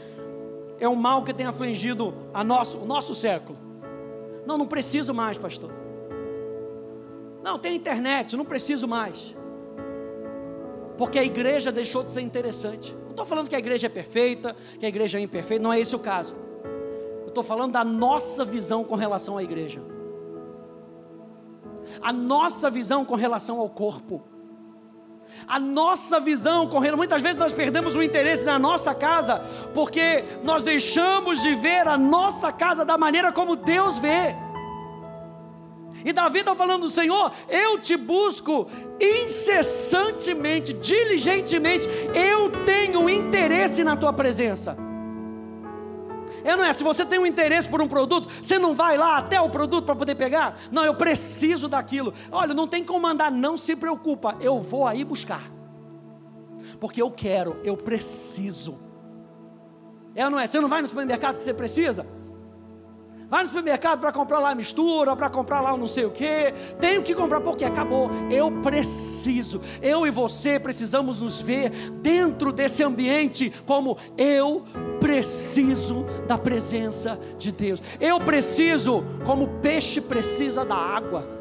é 0.78 0.88
um 0.88 0.94
mal 0.94 1.22
que 1.22 1.32
tem 1.32 1.46
afligido 1.46 2.14
a 2.34 2.44
nosso, 2.44 2.78
o 2.78 2.84
nosso 2.84 3.14
século. 3.14 3.58
Não, 4.46 4.58
não 4.58 4.66
preciso 4.66 5.14
mais, 5.14 5.38
pastor. 5.38 5.70
Não, 7.42 7.58
tem 7.58 7.74
internet, 7.76 8.36
não 8.36 8.44
preciso 8.44 8.86
mais. 8.86 9.34
Porque 10.98 11.18
a 11.18 11.24
igreja 11.24 11.72
deixou 11.72 12.02
de 12.02 12.10
ser 12.10 12.20
interessante. 12.20 12.94
Não 13.04 13.10
estou 13.10 13.24
falando 13.24 13.48
que 13.48 13.56
a 13.56 13.58
igreja 13.58 13.86
é 13.86 13.90
perfeita, 13.90 14.54
que 14.78 14.84
a 14.84 14.88
igreja 14.88 15.18
é 15.18 15.22
imperfeita, 15.22 15.62
não 15.62 15.72
é 15.72 15.80
esse 15.80 15.94
o 15.96 15.98
caso. 15.98 16.34
Eu 17.22 17.28
estou 17.28 17.42
falando 17.42 17.72
da 17.72 17.84
nossa 17.84 18.44
visão 18.44 18.84
com 18.84 18.94
relação 18.94 19.38
à 19.38 19.42
igreja. 19.42 19.80
A 22.02 22.12
nossa 22.12 22.70
visão 22.70 23.04
com 23.04 23.14
relação 23.14 23.60
ao 23.60 23.68
corpo. 23.68 24.22
A 25.46 25.58
nossa 25.58 26.20
visão 26.20 26.68
com 26.68 26.78
relação. 26.78 26.96
Muitas 26.96 27.22
vezes 27.22 27.36
nós 27.36 27.52
perdemos 27.52 27.96
o 27.96 28.02
interesse 28.02 28.44
na 28.44 28.58
nossa 28.58 28.94
casa, 28.94 29.40
porque 29.74 30.24
nós 30.42 30.62
deixamos 30.62 31.40
de 31.40 31.54
ver 31.56 31.86
a 31.88 31.98
nossa 31.98 32.52
casa 32.52 32.84
da 32.84 32.96
maneira 32.96 33.32
como 33.32 33.56
Deus 33.56 33.98
vê. 33.98 34.34
E 36.04 36.12
Davi 36.12 36.40
está 36.40 36.54
falando, 36.54 36.88
Senhor, 36.90 37.32
eu 37.48 37.78
te 37.78 37.96
busco 37.96 38.68
incessantemente, 39.00 40.72
diligentemente, 40.74 41.88
eu 42.14 42.50
tenho 42.64 43.08
interesse 43.08 43.82
na 43.82 43.96
tua 43.96 44.12
presença. 44.12 44.85
É, 46.46 46.54
não 46.54 46.64
é? 46.64 46.72
Se 46.72 46.84
você 46.84 47.04
tem 47.04 47.18
um 47.18 47.26
interesse 47.26 47.68
por 47.68 47.82
um 47.82 47.88
produto, 47.88 48.28
você 48.40 48.56
não 48.56 48.72
vai 48.72 48.96
lá 48.96 49.18
até 49.18 49.40
o 49.40 49.50
produto 49.50 49.84
para 49.84 49.96
poder 49.96 50.14
pegar? 50.14 50.56
Não, 50.70 50.84
eu 50.84 50.94
preciso 50.94 51.66
daquilo. 51.66 52.14
Olha, 52.30 52.54
não 52.54 52.68
tem 52.68 52.84
como 52.84 53.00
mandar, 53.00 53.32
não 53.32 53.56
se 53.56 53.74
preocupa, 53.74 54.36
eu 54.40 54.60
vou 54.60 54.86
aí 54.86 55.04
buscar. 55.04 55.42
Porque 56.78 57.02
eu 57.02 57.10
quero, 57.10 57.60
eu 57.64 57.76
preciso. 57.76 58.78
É 60.14 60.30
não 60.30 60.38
é? 60.38 60.46
Você 60.46 60.60
não 60.60 60.68
vai 60.68 60.80
no 60.80 60.86
supermercado 60.86 61.36
que 61.36 61.42
você 61.42 61.52
precisa? 61.52 62.06
Vai 63.28 63.42
no 63.42 63.48
supermercado 63.48 64.00
para 64.00 64.12
comprar 64.12 64.38
lá 64.38 64.54
mistura, 64.54 65.16
para 65.16 65.28
comprar 65.28 65.60
lá 65.60 65.76
não 65.76 65.88
sei 65.88 66.04
o 66.04 66.10
que. 66.10 66.54
Tenho 66.78 67.02
que 67.02 67.14
comprar 67.14 67.40
porque 67.40 67.64
acabou. 67.64 68.08
Eu 68.30 68.52
preciso. 68.62 69.60
Eu 69.82 70.06
e 70.06 70.10
você 70.10 70.60
precisamos 70.60 71.20
nos 71.20 71.40
ver 71.40 71.70
dentro 72.02 72.52
desse 72.52 72.84
ambiente 72.84 73.52
como 73.66 73.98
eu 74.16 74.64
preciso 75.00 76.04
da 76.26 76.38
presença 76.38 77.18
de 77.36 77.50
Deus. 77.50 77.82
Eu 78.00 78.20
preciso 78.20 79.04
como 79.24 79.44
o 79.44 79.60
peixe 79.60 80.00
precisa 80.00 80.64
da 80.64 80.76
água. 80.76 81.36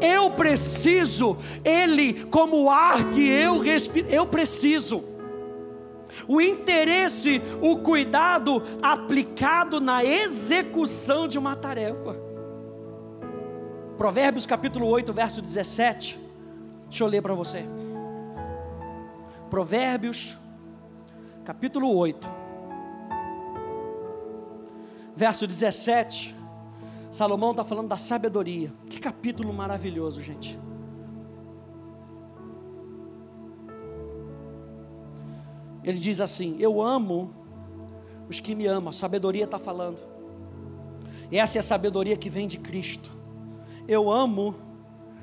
Eu 0.00 0.30
preciso, 0.30 1.36
Ele 1.64 2.24
como 2.24 2.64
o 2.64 2.70
ar 2.70 3.10
que 3.10 3.28
eu 3.28 3.58
respiro, 3.58 4.08
eu 4.08 4.26
preciso 4.26 5.11
o 6.28 6.40
interesse, 6.40 7.42
o 7.60 7.78
cuidado 7.78 8.62
aplicado 8.82 9.80
na 9.80 10.04
execução 10.04 11.26
de 11.26 11.38
uma 11.38 11.56
tarefa. 11.56 12.16
Provérbios 13.96 14.46
capítulo 14.46 14.86
8, 14.86 15.12
verso 15.12 15.40
17. 15.40 16.18
Deixa 16.88 17.04
eu 17.04 17.08
ler 17.08 17.22
para 17.22 17.34
você. 17.34 17.64
Provérbios 19.48 20.38
capítulo 21.44 21.94
8, 21.94 22.28
verso 25.14 25.46
17. 25.46 26.34
Salomão 27.10 27.50
está 27.50 27.62
falando 27.62 27.88
da 27.88 27.98
sabedoria. 27.98 28.72
Que 28.88 28.98
capítulo 28.98 29.52
maravilhoso, 29.52 30.20
gente. 30.20 30.58
Ele 35.84 35.98
diz 35.98 36.20
assim: 36.20 36.56
Eu 36.58 36.80
amo 36.80 37.30
os 38.28 38.40
que 38.40 38.54
me 38.54 38.66
amam. 38.66 38.90
A 38.90 38.92
sabedoria 38.92 39.44
está 39.44 39.58
falando. 39.58 40.00
Essa 41.30 41.58
é 41.58 41.60
a 41.60 41.62
sabedoria 41.62 42.16
que 42.16 42.28
vem 42.28 42.46
de 42.46 42.58
Cristo. 42.58 43.10
Eu 43.88 44.10
amo 44.10 44.54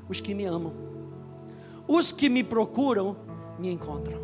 os 0.07 0.19
que 0.19 0.33
me 0.33 0.45
amam. 0.45 0.73
Os 1.87 2.11
que 2.11 2.29
me 2.29 2.43
procuram, 2.43 3.15
me 3.57 3.71
encontram. 3.71 4.19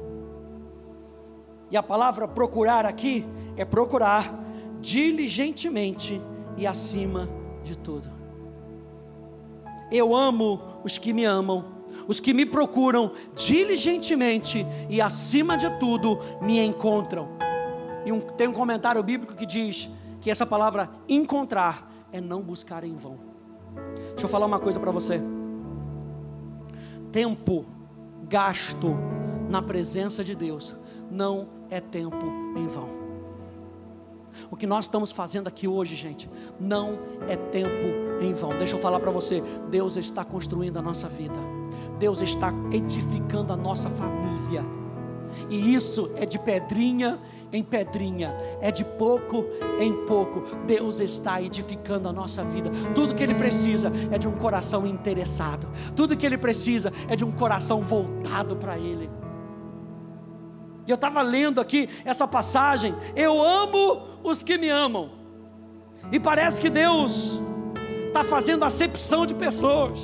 E 1.70 1.78
a 1.78 1.84
palavra 1.84 2.28
procurar 2.28 2.86
aqui 2.86 3.26
é 3.58 3.66
procurar 3.66 4.44
diligentemente 4.82 6.22
e 6.58 6.66
acima 6.68 7.30
de 7.64 7.78
tudo. 7.78 8.10
Eu 9.92 10.16
amo 10.16 10.62
os 10.84 10.98
que 10.98 11.14
me 11.14 11.26
amam 11.26 11.75
os 12.08 12.20
que 12.20 12.34
me 12.34 12.46
procuram 12.46 13.12
diligentemente 13.36 14.66
e 14.90 15.02
acima 15.02 15.58
de 15.58 15.70
tudo 15.80 16.20
me 16.42 16.60
encontram. 16.60 17.30
E 18.06 18.12
um, 18.12 18.20
tem 18.20 18.48
um 18.48 18.54
comentário 18.54 19.02
bíblico 19.02 19.34
que 19.34 19.46
diz 19.46 19.90
que 20.22 20.30
essa 20.30 20.46
palavra 20.46 20.90
encontrar 21.10 21.92
é 22.12 22.22
não 22.22 22.42
buscar 22.42 22.84
em 22.84 22.96
vão. 22.96 23.18
Deixa 24.10 24.26
eu 24.26 24.30
falar 24.30 24.46
uma 24.46 24.60
coisa 24.60 24.80
para 24.80 24.92
você. 24.92 25.22
Tempo 27.12 27.66
gasto 28.28 28.96
na 29.50 29.62
presença 29.62 30.24
de 30.24 30.36
Deus 30.36 30.76
não 31.10 31.48
é 31.70 31.80
tempo 31.80 32.26
em 32.56 32.68
vão. 32.68 33.06
O 34.50 34.56
que 34.56 34.68
nós 34.68 34.86
estamos 34.86 35.12
fazendo 35.12 35.48
aqui 35.48 35.68
hoje, 35.68 35.96
gente, 35.96 36.30
não 36.60 37.00
é 37.28 37.36
tempo 37.36 38.22
em 38.22 38.34
vão. 38.34 38.50
Deixa 38.58 38.76
eu 38.76 38.80
falar 38.80 39.00
para 39.00 39.12
você: 39.12 39.42
Deus 39.70 39.96
está 39.96 40.24
construindo 40.24 40.78
a 40.78 40.82
nossa 40.82 41.08
vida, 41.08 41.40
Deus 42.00 42.22
está 42.22 42.54
edificando 42.72 43.54
a 43.54 43.56
nossa 43.56 43.90
família, 43.90 44.64
e 45.50 45.74
isso 45.74 46.10
é 46.16 46.26
de 46.26 46.40
pedrinha 46.40 47.20
em 47.52 47.64
pedrinha, 47.64 48.34
é 48.60 48.72
de 48.72 48.84
pouco 48.84 49.46
em 49.80 50.06
pouco. 50.06 50.44
Deus 50.66 51.00
está 51.00 51.42
edificando 51.42 52.10
a 52.10 52.14
nossa 52.14 52.44
vida. 52.44 52.70
Tudo 52.94 53.16
que 53.16 53.24
Ele 53.24 53.36
precisa 53.36 53.92
é 54.12 54.18
de 54.18 54.28
um 54.28 54.34
coração 54.34 54.86
interessado, 54.86 55.68
tudo 55.96 56.18
que 56.18 56.26
Ele 56.26 56.38
precisa 56.38 56.92
é 57.08 57.16
de 57.16 57.24
um 57.24 57.32
coração 57.32 57.82
voltado 57.82 58.56
para 58.58 58.78
Ele. 58.78 59.10
E 60.88 60.92
eu 60.92 60.96
estava 60.96 61.22
lendo 61.22 61.60
aqui 61.60 61.90
essa 62.04 62.28
passagem. 62.28 62.94
Eu 63.16 63.44
amo 63.44 64.04
os 64.24 64.44
que 64.44 64.58
me 64.58 64.70
amam. 64.70 65.10
E 66.12 66.20
parece 66.20 66.62
que 66.62 66.70
Deus 66.70 67.42
está 68.08 68.24
fazendo 68.24 68.64
acepção 68.64 69.26
de 69.26 69.34
pessoas. 69.34 70.00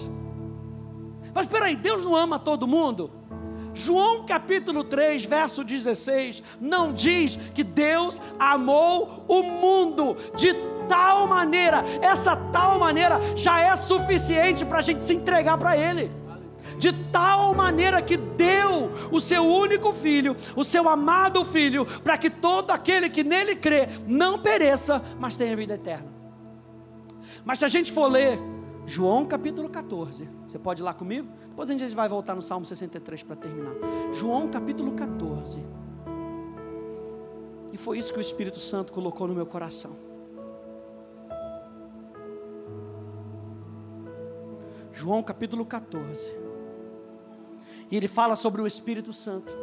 Mas 1.34 1.46
espera 1.46 1.66
aí, 1.66 1.76
Deus 1.76 2.02
não 2.02 2.16
ama 2.16 2.38
todo 2.38 2.68
mundo? 2.68 3.12
João 3.74 4.26
capítulo 4.26 4.84
3, 4.84 5.24
verso 5.26 5.64
16, 5.64 6.44
não 6.60 6.92
diz 6.92 7.38
que 7.54 7.64
Deus 7.64 8.22
amou 8.38 9.26
o 9.28 9.42
mundo 9.44 10.18
de 10.36 10.54
tal 10.90 11.26
maneira, 11.26 11.84
essa 12.02 12.36
tal 12.36 12.78
maneira 12.78 13.20
já 13.36 13.60
é 13.60 13.74
suficiente 13.78 14.66
para 14.66 14.80
a 14.80 14.82
gente 14.82 15.04
se 15.04 15.14
entregar 15.14 15.58
para 15.58 15.78
Ele 15.78 16.10
de 16.78 16.92
tal 17.12 17.54
maneira 17.54 18.02
que 18.02 18.18
deu 18.18 18.92
o 19.12 19.20
seu 19.20 19.46
único 19.46 19.92
filho, 19.92 20.36
o 20.56 20.64
seu 20.64 20.88
amado 20.90 21.44
filho, 21.46 21.86
para 21.86 22.18
que 22.18 22.30
todo 22.30 22.72
aquele 22.72 23.10
que 23.10 23.24
nele 23.24 23.56
crê 23.56 23.88
não 24.08 24.40
pereça, 24.40 25.02
mas 25.20 25.38
tenha 25.38 25.56
vida 25.56 25.76
eterna. 25.76 26.08
Mas 27.46 27.60
se 27.60 27.66
a 27.66 27.68
gente 27.68 27.92
for 27.92 28.08
ler 28.08 28.40
João 28.92 29.26
capítulo 29.26 29.70
14, 29.70 30.28
você 30.46 30.60
pode 30.60 30.82
ir 30.82 30.84
lá 30.84 30.94
comigo? 30.94 31.26
Depois 31.48 31.70
a 31.70 31.72
gente 31.72 31.96
vai 31.96 32.10
voltar 32.10 32.36
no 32.36 32.42
Salmo 32.42 32.66
63 32.66 33.24
para 33.24 33.38
terminar. 33.38 33.74
João 34.12 34.50
capítulo 34.50 34.92
14. 34.92 35.64
E 37.72 37.78
foi 37.78 37.98
isso 37.98 38.12
que 38.12 38.20
o 38.20 38.22
Espírito 38.22 38.60
Santo 38.60 38.92
colocou 38.92 39.30
no 39.30 39.34
meu 39.34 39.46
coração. 39.46 39.96
João 44.92 45.24
capítulo 45.24 45.66
14. 45.66 46.36
E 47.90 47.96
ele 47.96 48.10
fala 48.10 48.36
sobre 48.36 48.62
o 48.62 48.68
Espírito 48.68 49.14
Santo. 49.14 49.56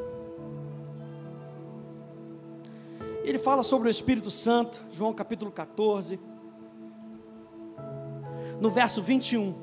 Ele 3.23 3.37
fala 3.37 3.62
sobre 3.62 3.88
o 3.88 3.91
Espírito 3.91 4.31
Santo, 4.31 4.83
João 4.91 5.12
capítulo 5.12 5.53
14, 5.53 6.19
no 8.61 8.71
verso 8.71 9.03
21. 9.03 9.55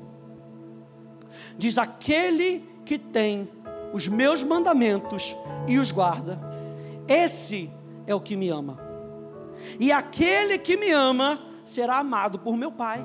Diz: 1.56 1.78
Aquele 1.78 2.64
que 2.84 2.98
tem 2.98 3.48
os 3.92 4.08
meus 4.08 4.44
mandamentos 4.44 5.34
e 5.66 5.78
os 5.78 5.90
guarda, 5.90 6.40
esse 7.08 7.70
é 8.06 8.14
o 8.14 8.20
que 8.20 8.36
me 8.36 8.48
ama. 8.48 8.78
E 9.80 9.90
aquele 9.90 10.58
que 10.58 10.76
me 10.76 10.90
ama 10.90 11.40
será 11.64 11.98
amado 11.98 12.38
por 12.38 12.56
meu 12.56 12.70
Pai, 12.70 13.04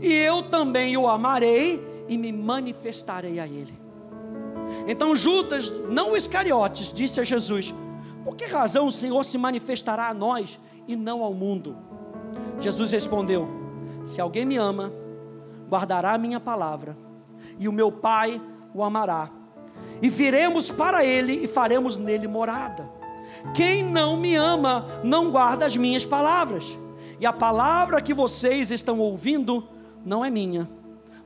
e 0.00 0.12
eu 0.12 0.42
também 0.42 0.96
o 0.96 1.08
amarei 1.08 2.04
e 2.08 2.16
me 2.16 2.32
manifestarei 2.32 3.38
a 3.38 3.46
ele. 3.46 3.78
Então 4.86 5.14
Judas, 5.14 5.70
não 5.88 6.16
Iscariotes, 6.16 6.92
disse 6.92 7.20
a 7.20 7.24
Jesus: 7.24 7.74
Por 8.24 8.34
que 8.34 8.46
razão 8.46 8.86
o 8.86 8.92
Senhor 8.92 9.24
se 9.24 9.38
manifestará 9.38 10.08
a 10.08 10.14
nós 10.14 10.58
e 10.88 10.96
não 10.96 11.22
ao 11.22 11.34
mundo? 11.34 11.76
Jesus 12.60 12.90
respondeu: 12.90 13.48
Se 14.04 14.20
alguém 14.20 14.44
me 14.44 14.56
ama, 14.56 14.92
guardará 15.74 16.14
a 16.14 16.18
minha 16.18 16.38
palavra, 16.38 16.96
e 17.58 17.68
o 17.68 17.72
meu 17.72 17.90
Pai 17.90 18.40
o 18.72 18.84
amará. 18.84 19.28
E 20.00 20.08
viremos 20.08 20.70
para 20.70 21.04
ele 21.04 21.32
e 21.32 21.48
faremos 21.48 21.96
nele 21.96 22.28
morada. 22.28 22.88
Quem 23.54 23.82
não 23.82 24.16
me 24.16 24.36
ama 24.36 24.86
não 25.02 25.32
guarda 25.32 25.66
as 25.66 25.76
minhas 25.76 26.04
palavras. 26.04 26.78
E 27.18 27.26
a 27.26 27.32
palavra 27.32 28.00
que 28.00 28.14
vocês 28.14 28.70
estão 28.70 29.00
ouvindo 29.00 29.68
não 30.04 30.24
é 30.24 30.30
minha, 30.30 30.70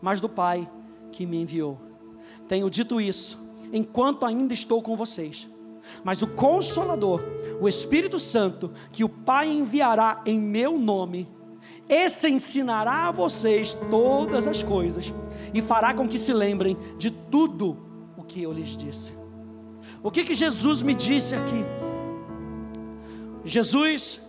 mas 0.01 0.19
do 0.19 0.29
Pai 0.29 0.69
que 1.13 1.27
me 1.27 1.43
enviou. 1.43 1.79
Tenho 2.47 2.71
dito 2.71 3.01
isso 3.01 3.39
enquanto 3.71 4.25
ainda 4.25 4.55
estou 4.55 4.81
com 4.83 4.97
vocês. 4.97 5.47
Mas 6.03 6.23
o 6.23 6.27
Consolador, 6.27 7.23
o 7.61 7.69
Espírito 7.69 8.19
Santo, 8.19 8.73
que 8.93 9.05
o 9.05 9.09
Pai 9.09 9.49
enviará 9.51 10.23
em 10.25 10.39
meu 10.39 10.79
nome, 10.79 11.29
esse 11.89 12.29
ensinará 12.29 13.09
a 13.09 13.11
vocês 13.11 13.75
todas 13.91 14.47
as 14.47 14.63
coisas 14.63 15.13
e 15.55 15.63
fará 15.63 15.95
com 15.95 16.07
que 16.07 16.19
se 16.19 16.33
lembrem 16.33 16.77
de 16.99 17.11
tudo 17.11 17.79
o 18.17 18.23
que 18.23 18.43
eu 18.43 18.53
lhes 18.53 18.77
disse. 18.77 19.13
O 20.03 20.11
que 20.11 20.25
que 20.25 20.35
Jesus 20.35 20.83
me 20.83 20.95
disse 20.95 21.35
aqui? 21.35 21.65
Jesus, 23.45 24.21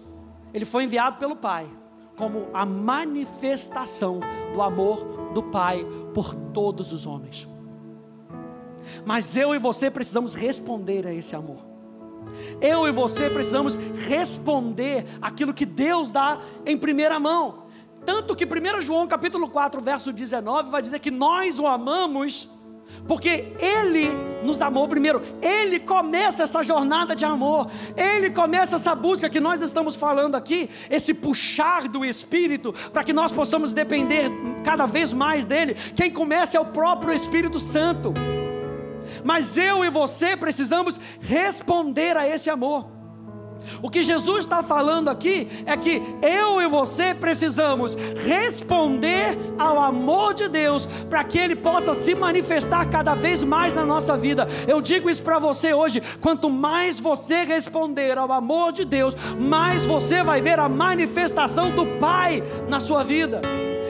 ele 0.53 0.65
foi 0.65 0.85
enviado 0.85 1.17
pelo 1.17 1.35
Pai 1.35 1.69
como 2.17 2.47
a 2.53 2.65
manifestação 2.65 4.19
do 4.53 4.61
amor 4.61 5.31
do 5.33 5.43
Pai 5.43 5.85
por 6.13 6.33
todos 6.33 6.91
os 6.91 7.05
homens. 7.05 7.47
Mas 9.05 9.35
eu 9.37 9.53
e 9.53 9.59
você 9.59 9.89
precisamos 9.89 10.33
responder 10.33 11.05
a 11.05 11.13
esse 11.13 11.35
amor. 11.35 11.68
Eu 12.61 12.87
e 12.87 12.91
você 12.91 13.29
precisamos 13.29 13.77
responder 14.07 15.05
aquilo 15.21 15.53
que 15.53 15.65
Deus 15.65 16.11
dá 16.11 16.39
em 16.65 16.77
primeira 16.77 17.19
mão. 17.19 17.63
Tanto 18.05 18.35
que 18.35 18.45
1 18.45 18.81
João 18.81 19.07
capítulo 19.07 19.49
4, 19.49 19.81
verso 19.81 20.11
19 20.11 20.69
vai 20.69 20.81
dizer 20.81 20.99
que 20.99 21.11
nós 21.11 21.59
o 21.59 21.67
amamos 21.67 22.49
porque 23.07 23.53
Ele 23.59 24.09
nos 24.43 24.61
amou 24.61 24.87
primeiro, 24.87 25.21
Ele 25.41 25.79
começa 25.79 26.43
essa 26.43 26.61
jornada 26.63 27.15
de 27.15 27.25
amor, 27.25 27.69
Ele 27.95 28.29
começa 28.29 28.75
essa 28.75 28.95
busca 28.95 29.29
que 29.29 29.39
nós 29.39 29.61
estamos 29.61 29.95
falando 29.95 30.35
aqui, 30.35 30.69
esse 30.89 31.13
puxar 31.13 31.87
do 31.87 32.05
Espírito, 32.05 32.73
para 32.93 33.03
que 33.03 33.13
nós 33.13 33.31
possamos 33.31 33.73
depender 33.73 34.29
cada 34.63 34.85
vez 34.85 35.13
mais 35.13 35.45
dEle. 35.45 35.73
Quem 35.95 36.11
começa 36.11 36.57
é 36.57 36.59
o 36.59 36.65
próprio 36.65 37.13
Espírito 37.13 37.59
Santo, 37.59 38.13
mas 39.23 39.57
eu 39.57 39.83
e 39.83 39.89
você 39.89 40.35
precisamos 40.35 40.99
responder 41.21 42.17
a 42.17 42.27
esse 42.27 42.49
amor. 42.49 42.99
O 43.81 43.89
que 43.89 44.01
Jesus 44.01 44.39
está 44.39 44.63
falando 44.63 45.09
aqui 45.09 45.47
é 45.65 45.75
que 45.77 46.01
eu 46.21 46.61
e 46.61 46.67
você 46.67 47.13
precisamos 47.13 47.95
responder 48.25 49.37
ao 49.57 49.79
amor 49.79 50.33
de 50.33 50.47
Deus 50.47 50.85
para 51.09 51.23
que 51.23 51.37
Ele 51.37 51.55
possa 51.55 51.93
se 51.93 52.15
manifestar 52.15 52.89
cada 52.89 53.15
vez 53.15 53.43
mais 53.43 53.73
na 53.73 53.85
nossa 53.85 54.17
vida. 54.17 54.47
Eu 54.67 54.81
digo 54.81 55.09
isso 55.09 55.23
para 55.23 55.39
você 55.39 55.73
hoje: 55.73 56.01
quanto 56.21 56.49
mais 56.49 56.99
você 56.99 57.43
responder 57.43 58.17
ao 58.17 58.31
amor 58.31 58.71
de 58.71 58.85
Deus, 58.85 59.15
mais 59.37 59.85
você 59.85 60.23
vai 60.23 60.41
ver 60.41 60.59
a 60.59 60.69
manifestação 60.69 61.71
do 61.71 61.85
Pai 61.99 62.43
na 62.67 62.79
sua 62.79 63.03
vida. 63.03 63.41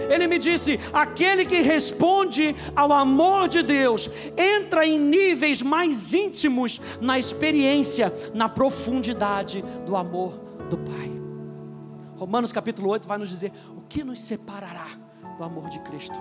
Ele 0.10 0.28
me 0.28 0.40
disse: 0.40 0.80
aquele 0.92 1.46
que 1.46 1.62
responde 1.62 2.56
ao 2.76 2.92
amor 2.92 3.48
de 3.48 3.62
Deus 3.62 4.10
entra 4.36 4.86
em 4.86 5.00
níveis 5.00 5.62
mais 5.62 6.14
íntimos 6.14 6.82
na 7.00 7.20
experiência, 7.20 8.12
na 8.34 8.50
profundidade 8.50 9.64
do 9.86 9.96
amor 9.96 10.40
do 10.70 10.78
Pai. 10.78 11.12
Romanos 12.18 12.52
capítulo 12.52 12.90
8 12.90 13.08
vai 13.08 13.18
nos 13.18 13.30
dizer 13.30 13.54
o 13.78 13.82
que 13.82 14.04
nos 14.04 14.20
separará 14.20 14.88
do 15.38 15.44
amor 15.44 15.70
de 15.70 15.80
Cristo. 15.80 16.20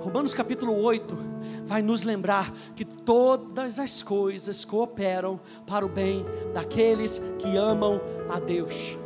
Romanos 0.00 0.34
capítulo 0.34 0.74
8 0.82 1.16
vai 1.64 1.80
nos 1.80 2.02
lembrar 2.02 2.52
que 2.74 2.84
todas 2.84 3.78
as 3.78 4.02
coisas 4.02 4.64
cooperam 4.64 5.40
para 5.66 5.86
o 5.86 5.88
bem 5.88 6.26
daqueles 6.52 7.20
que 7.38 7.56
amam 7.56 8.00
a 8.28 8.38
Deus. 8.38 8.98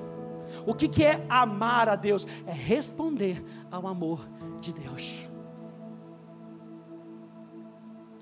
O 0.68 0.74
que, 0.74 0.86
que 0.86 1.02
é 1.02 1.24
amar 1.30 1.88
a 1.88 1.96
Deus? 1.96 2.26
É 2.46 2.52
responder 2.52 3.42
ao 3.70 3.86
amor 3.86 4.28
de 4.60 4.70
Deus. 4.70 5.26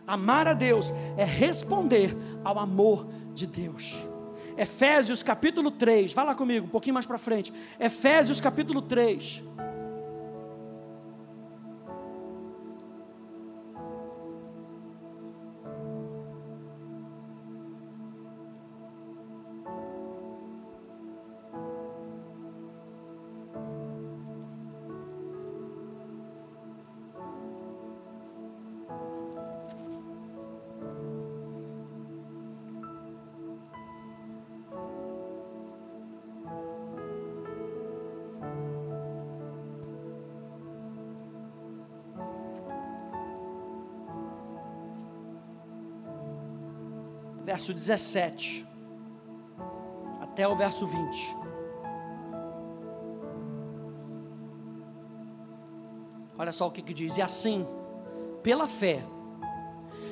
Amar 0.06 0.46
a 0.46 0.54
Deus 0.54 0.94
é 1.16 1.24
responder 1.24 2.16
ao 2.44 2.56
amor 2.56 3.08
de 3.34 3.48
Deus. 3.48 3.96
Efésios 4.56 5.24
capítulo 5.24 5.72
3, 5.72 6.12
vai 6.12 6.24
lá 6.24 6.36
comigo, 6.36 6.66
um 6.66 6.70
pouquinho 6.70 6.94
mais 6.94 7.04
para 7.04 7.18
frente. 7.18 7.52
Efésios 7.80 8.40
capítulo 8.40 8.80
3. 8.80 9.42
Verso 47.56 47.72
17 47.72 48.66
até 50.20 50.46
o 50.46 50.54
verso 50.54 50.86
20. 50.86 51.36
Olha 56.36 56.52
só 56.52 56.66
o 56.66 56.70
que, 56.70 56.82
que 56.82 56.92
diz: 56.92 57.16
E 57.16 57.22
assim, 57.22 57.66
pela 58.42 58.66
fé, 58.66 59.02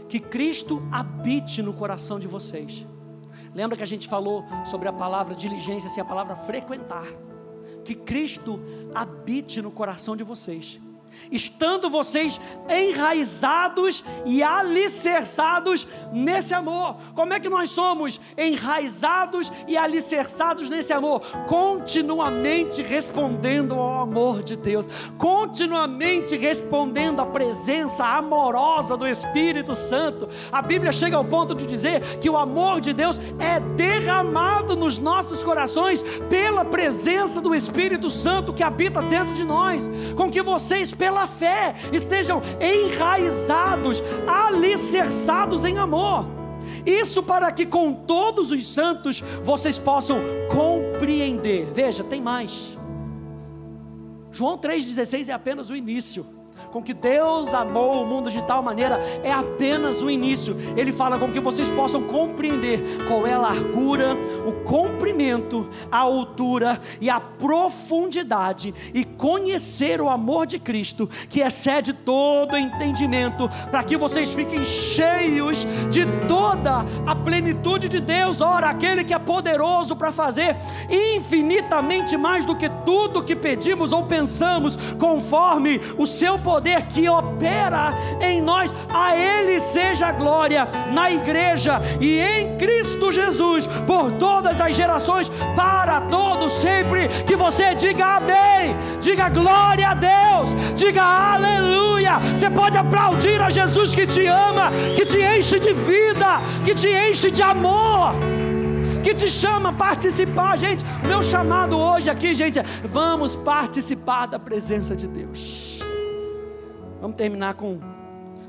que 0.09 0.19
Cristo 0.19 0.83
habite 0.91 1.61
no 1.61 1.75
coração 1.75 2.19
de 2.19 2.27
vocês. 2.27 2.87
Lembra 3.55 3.77
que 3.77 3.83
a 3.83 3.87
gente 3.87 4.09
falou 4.09 4.43
sobre 4.65 4.89
a 4.89 4.93
palavra 4.93 5.35
diligência, 5.35 5.89
assim, 5.89 6.01
a 6.01 6.05
palavra 6.05 6.35
frequentar. 6.35 7.07
Que 7.85 7.95
Cristo 7.95 8.59
habite 8.95 9.61
no 9.61 9.71
coração 9.71 10.17
de 10.17 10.25
vocês 10.25 10.81
estando 11.31 11.91
vocês 11.91 12.41
enraizados 12.69 14.05
e 14.25 14.43
alicerçados 14.43 15.87
nesse 16.13 16.55
amor. 16.55 16.97
Como 17.15 17.33
é 17.33 17.41
que 17.41 17.49
nós 17.49 17.71
somos 17.71 18.21
enraizados 18.37 19.51
e 19.67 19.77
alicerçados 19.77 20.71
nesse 20.71 20.93
amor? 20.93 21.21
Continuamente 21.47 22.83
respondendo 22.83 23.75
ao 23.75 24.03
amor 24.03 24.43
de 24.43 24.57
Deus, 24.57 24.89
continuamente 25.19 26.37
respondendo 26.37 27.21
à 27.21 27.27
presença 27.27 28.05
amorosa 28.05 28.97
do 28.97 29.07
Espírito 29.07 29.75
Santo. 29.75 30.29
A 30.53 30.63
Bíblia 30.63 30.93
chega 30.93 31.17
ao 31.17 31.25
ponto 31.25 31.55
de 31.55 31.67
dizer 31.67 32.19
que 32.19 32.31
o 32.31 32.37
amor 32.37 32.81
de 32.81 32.93
Deus 32.93 33.21
é 33.39 33.61
derramado 33.61 34.77
nos 34.77 34.99
nossos 34.99 35.43
corações 35.43 36.03
pela 36.29 36.65
presença 36.65 37.41
do 37.41 37.55
Espírito 37.55 38.11
Santo 38.11 38.53
que 38.53 38.63
habita 38.63 39.03
dentro 39.03 39.35
de 39.35 39.45
nós, 39.45 39.89
com 40.17 40.31
que 40.31 40.43
vocês 40.43 40.93
pela 41.05 41.27
fé 41.27 41.75
estejam 41.93 42.41
enraizados, 42.59 44.03
alicerçados 44.27 45.63
em 45.63 45.77
amor. 45.77 46.25
Isso 46.87 47.23
para 47.23 47.53
que 47.53 47.67
com 47.67 47.93
todos 47.93 48.51
os 48.51 48.67
santos 48.67 49.23
vocês 49.43 49.79
possam 49.79 50.19
compreender. 50.49 51.67
Veja, 51.75 52.03
tem 52.03 52.23
mais. 52.23 52.79
João 54.33 54.57
3,16 54.57 55.29
é 55.29 55.33
apenas 55.33 55.69
o 55.69 55.77
início 55.77 56.25
com 56.73 56.83
que 56.83 56.93
Deus 56.93 57.55
amou 57.55 58.03
o 58.03 58.07
mundo 58.07 58.31
de 58.31 58.43
tal 58.43 58.63
maneira 58.63 59.01
é 59.23 59.33
apenas 59.33 60.03
o 60.03 60.11
início. 60.11 60.57
Ele 60.77 60.93
fala 60.93 61.19
com 61.19 61.31
que 61.31 61.41
vocês 61.41 61.71
possam 61.71 62.03
compreender 62.03 62.83
qual 63.07 63.27
é 63.27 63.35
a 63.35 63.39
largura, 63.39 64.17
o 64.47 64.53
comprimento, 64.65 65.69
a 65.91 65.99
altura 65.99 66.81
e 67.01 67.09
a 67.09 67.21
profundidade 67.21 68.75
e 68.93 69.05
conhecer 69.05 70.01
o 70.01 70.09
amor 70.09 70.47
de 70.47 70.59
Cristo 70.59 71.09
que 71.29 71.41
excede 71.41 71.93
todo 71.93 72.57
entendimento, 72.57 73.49
para 73.71 73.83
que 73.83 73.97
vocês 73.97 74.35
fiquem 74.35 74.65
cheios 74.65 75.67
de 75.91 76.05
toda 76.27 76.85
a 77.07 77.15
plenitude 77.15 77.89
de 77.89 78.01
Deus. 78.01 78.41
Ora, 78.41 78.69
aquele 78.69 79.05
que 79.05 79.15
é 79.15 79.19
poderoso 79.19 79.97
para 79.97 80.13
fazer 80.13 80.57
infinitamente 80.91 82.17
mais 82.17 82.45
do 82.45 82.57
que 82.57 82.69
tudo 82.85 83.23
que 83.23 83.37
pedimos 83.37 83.93
ou 83.93 84.05
pensamos, 84.05 84.77
conforme 84.99 85.81
o 85.99 86.07
seu 86.07 86.39
poder 86.45 86.83
que 86.83 87.09
opera 87.09 87.95
em 88.21 88.41
nós. 88.41 88.75
A 88.93 89.17
Ele 89.17 89.59
seja 89.59 90.09
a 90.09 90.13
glória 90.13 90.69
na 90.93 91.11
igreja 91.11 91.81
e 92.01 92.21
em 92.21 92.57
Cristo 92.59 93.11
Jesus 93.11 93.67
por 93.87 94.13
todas 94.13 94.61
as 94.61 94.77
gerações, 94.77 95.31
para 95.57 96.03
todos 96.03 96.53
sempre. 96.53 97.09
Que 97.27 97.35
você 97.35 97.75
diga 97.75 98.19
amém, 98.19 98.77
diga 99.01 99.29
glória 99.31 99.89
a 99.89 99.95
Deus, 99.95 100.55
diga 100.77 101.03
aleluia. 101.03 102.19
Você 102.37 102.51
pode 102.51 102.77
aplaudir 102.77 103.41
a 103.41 103.49
Jesus 103.49 103.95
que 103.95 104.07
te 104.07 104.27
ama, 104.27 104.71
que 104.95 105.07
te 105.07 105.21
enche 105.21 105.59
de 105.59 105.73
vida, 105.73 106.41
que 106.65 106.75
te 106.75 106.89
enche 106.89 107.31
de 107.31 107.43
amor 107.43 108.15
que 109.03 109.13
te 109.13 109.31
chama 109.31 109.69
a 109.69 109.73
participar, 109.73 110.57
gente. 110.57 110.83
Meu 111.07 111.23
chamado 111.23 111.79
hoje 111.79 112.09
aqui, 112.09 112.35
gente, 112.35 112.59
é 112.59 112.65
vamos 112.83 113.37
participar 113.37 114.25
da 114.25 114.39
presença 114.39 114.97
de 114.97 115.07
Deus. 115.07 115.74
Vamos 117.05 117.19
terminar 117.19 117.53
com 117.53 117.79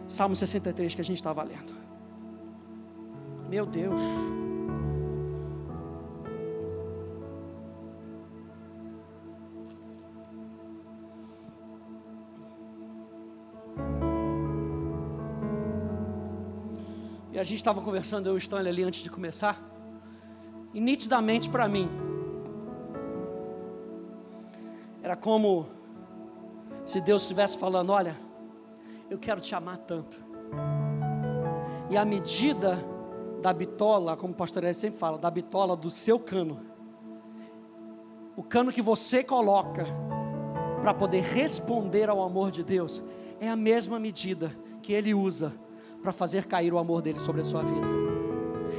Salmo 0.08 0.34
63 0.34 0.96
que 0.96 1.02
a 1.02 1.04
gente 1.04 1.18
estava 1.18 1.44
lendo. 1.44 1.74
Meu 3.50 3.66
Deus. 3.66 4.00
E 17.34 17.38
a 17.38 17.44
gente 17.44 17.58
estava 17.58 17.82
conversando, 17.82 18.30
eu 18.30 18.36
e 18.36 18.38
Stanley 18.38 18.70
ali 18.70 18.84
antes 18.84 19.04
de 19.04 19.10
começar. 19.10 19.62
E 20.74 20.80
nitidamente 20.80 21.50
para 21.50 21.68
mim, 21.68 21.90
era 25.04 25.18
como 25.18 25.68
se 26.86 27.02
Deus 27.02 27.24
estivesse 27.24 27.58
falando: 27.58 27.90
Olha, 27.90 28.24
eu 29.16 29.20
quero 29.20 29.40
te 29.40 29.56
amar 29.56 29.78
tanto. 29.78 30.22
E 31.90 31.96
a 31.98 32.04
medida 32.04 32.78
da 33.42 33.54
bitola, 33.54 34.18
como 34.18 34.34
o 34.34 34.36
pastor 34.36 34.64
Eli 34.64 34.74
sempre 34.74 35.00
fala, 35.00 35.18
da 35.18 35.32
bitola 35.32 35.76
do 35.76 35.90
seu 35.90 36.20
cano, 36.20 36.60
o 38.36 38.44
cano 38.44 38.72
que 38.72 38.82
você 38.82 39.24
coloca 39.24 39.86
para 40.82 40.94
poder 40.94 41.22
responder 41.22 42.10
ao 42.10 42.22
amor 42.22 42.52
de 42.52 42.64
Deus, 42.64 43.04
é 43.40 43.48
a 43.48 43.56
mesma 43.56 44.00
medida 44.00 44.52
que 44.82 44.92
Ele 44.92 45.14
usa 45.14 45.54
para 46.02 46.12
fazer 46.12 46.46
cair 46.46 46.74
o 46.74 46.78
amor 46.78 47.02
dele 47.02 47.20
sobre 47.20 47.42
a 47.42 47.46
sua 47.46 47.64
vida. 47.64 48.05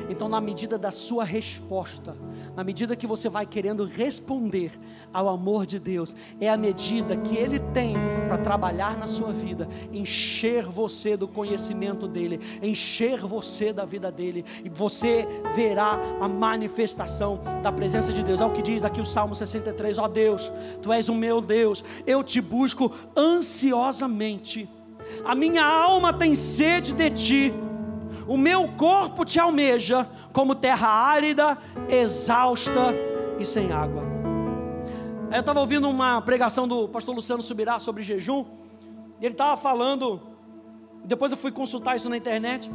Então, 0.08 0.28
na 0.28 0.40
medida 0.40 0.78
da 0.78 0.90
sua 0.90 1.24
resposta, 1.24 2.16
na 2.54 2.62
medida 2.62 2.96
que 2.96 3.06
você 3.06 3.28
vai 3.28 3.44
querendo 3.44 3.84
responder 3.84 4.72
ao 5.12 5.28
amor 5.28 5.66
de 5.66 5.78
Deus, 5.78 6.14
é 6.40 6.48
a 6.48 6.56
medida 6.56 7.16
que 7.16 7.36
Ele 7.36 7.58
tem 7.58 7.94
para 8.26 8.38
trabalhar 8.38 8.96
na 8.96 9.06
sua 9.06 9.32
vida, 9.32 9.68
encher 9.92 10.64
você 10.64 11.16
do 11.16 11.26
conhecimento 11.26 12.06
dEle, 12.06 12.40
encher 12.62 13.20
você 13.20 13.72
da 13.72 13.84
vida 13.84 14.10
dEle, 14.10 14.44
e 14.64 14.68
você 14.68 15.26
verá 15.54 15.98
a 16.20 16.28
manifestação 16.28 17.40
da 17.62 17.72
presença 17.72 18.12
de 18.12 18.22
Deus. 18.22 18.40
É 18.40 18.44
o 18.44 18.52
que 18.52 18.62
diz 18.62 18.84
aqui 18.84 19.00
o 19.00 19.06
Salmo 19.06 19.34
63: 19.34 19.98
Ó 19.98 20.04
oh 20.04 20.08
Deus, 20.08 20.52
Tu 20.82 20.92
és 20.92 21.08
o 21.08 21.14
meu 21.14 21.40
Deus, 21.40 21.84
eu 22.06 22.22
te 22.22 22.40
busco 22.40 22.92
ansiosamente, 23.16 24.68
a 25.24 25.34
minha 25.34 25.64
alma 25.64 26.12
tem 26.12 26.34
sede 26.34 26.92
de 26.92 27.10
Ti 27.10 27.65
o 28.26 28.36
meu 28.36 28.68
corpo 28.72 29.24
te 29.24 29.38
almeja 29.38 30.08
como 30.32 30.54
terra 30.54 30.88
árida, 30.88 31.56
exausta 31.88 32.94
e 33.38 33.44
sem 33.44 33.72
água. 33.72 34.02
Eu 35.32 35.40
estava 35.40 35.60
ouvindo 35.60 35.88
uma 35.88 36.20
pregação 36.22 36.66
do 36.66 36.88
pastor 36.88 37.14
Luciano 37.14 37.42
Subirá 37.42 37.78
sobre 37.78 38.02
jejum, 38.02 38.44
ele 39.20 39.32
estava 39.32 39.56
falando, 39.56 40.20
depois 41.04 41.32
eu 41.32 41.38
fui 41.38 41.50
consultar 41.50 41.96
isso 41.96 42.08
na 42.08 42.16
internet, 42.16 42.70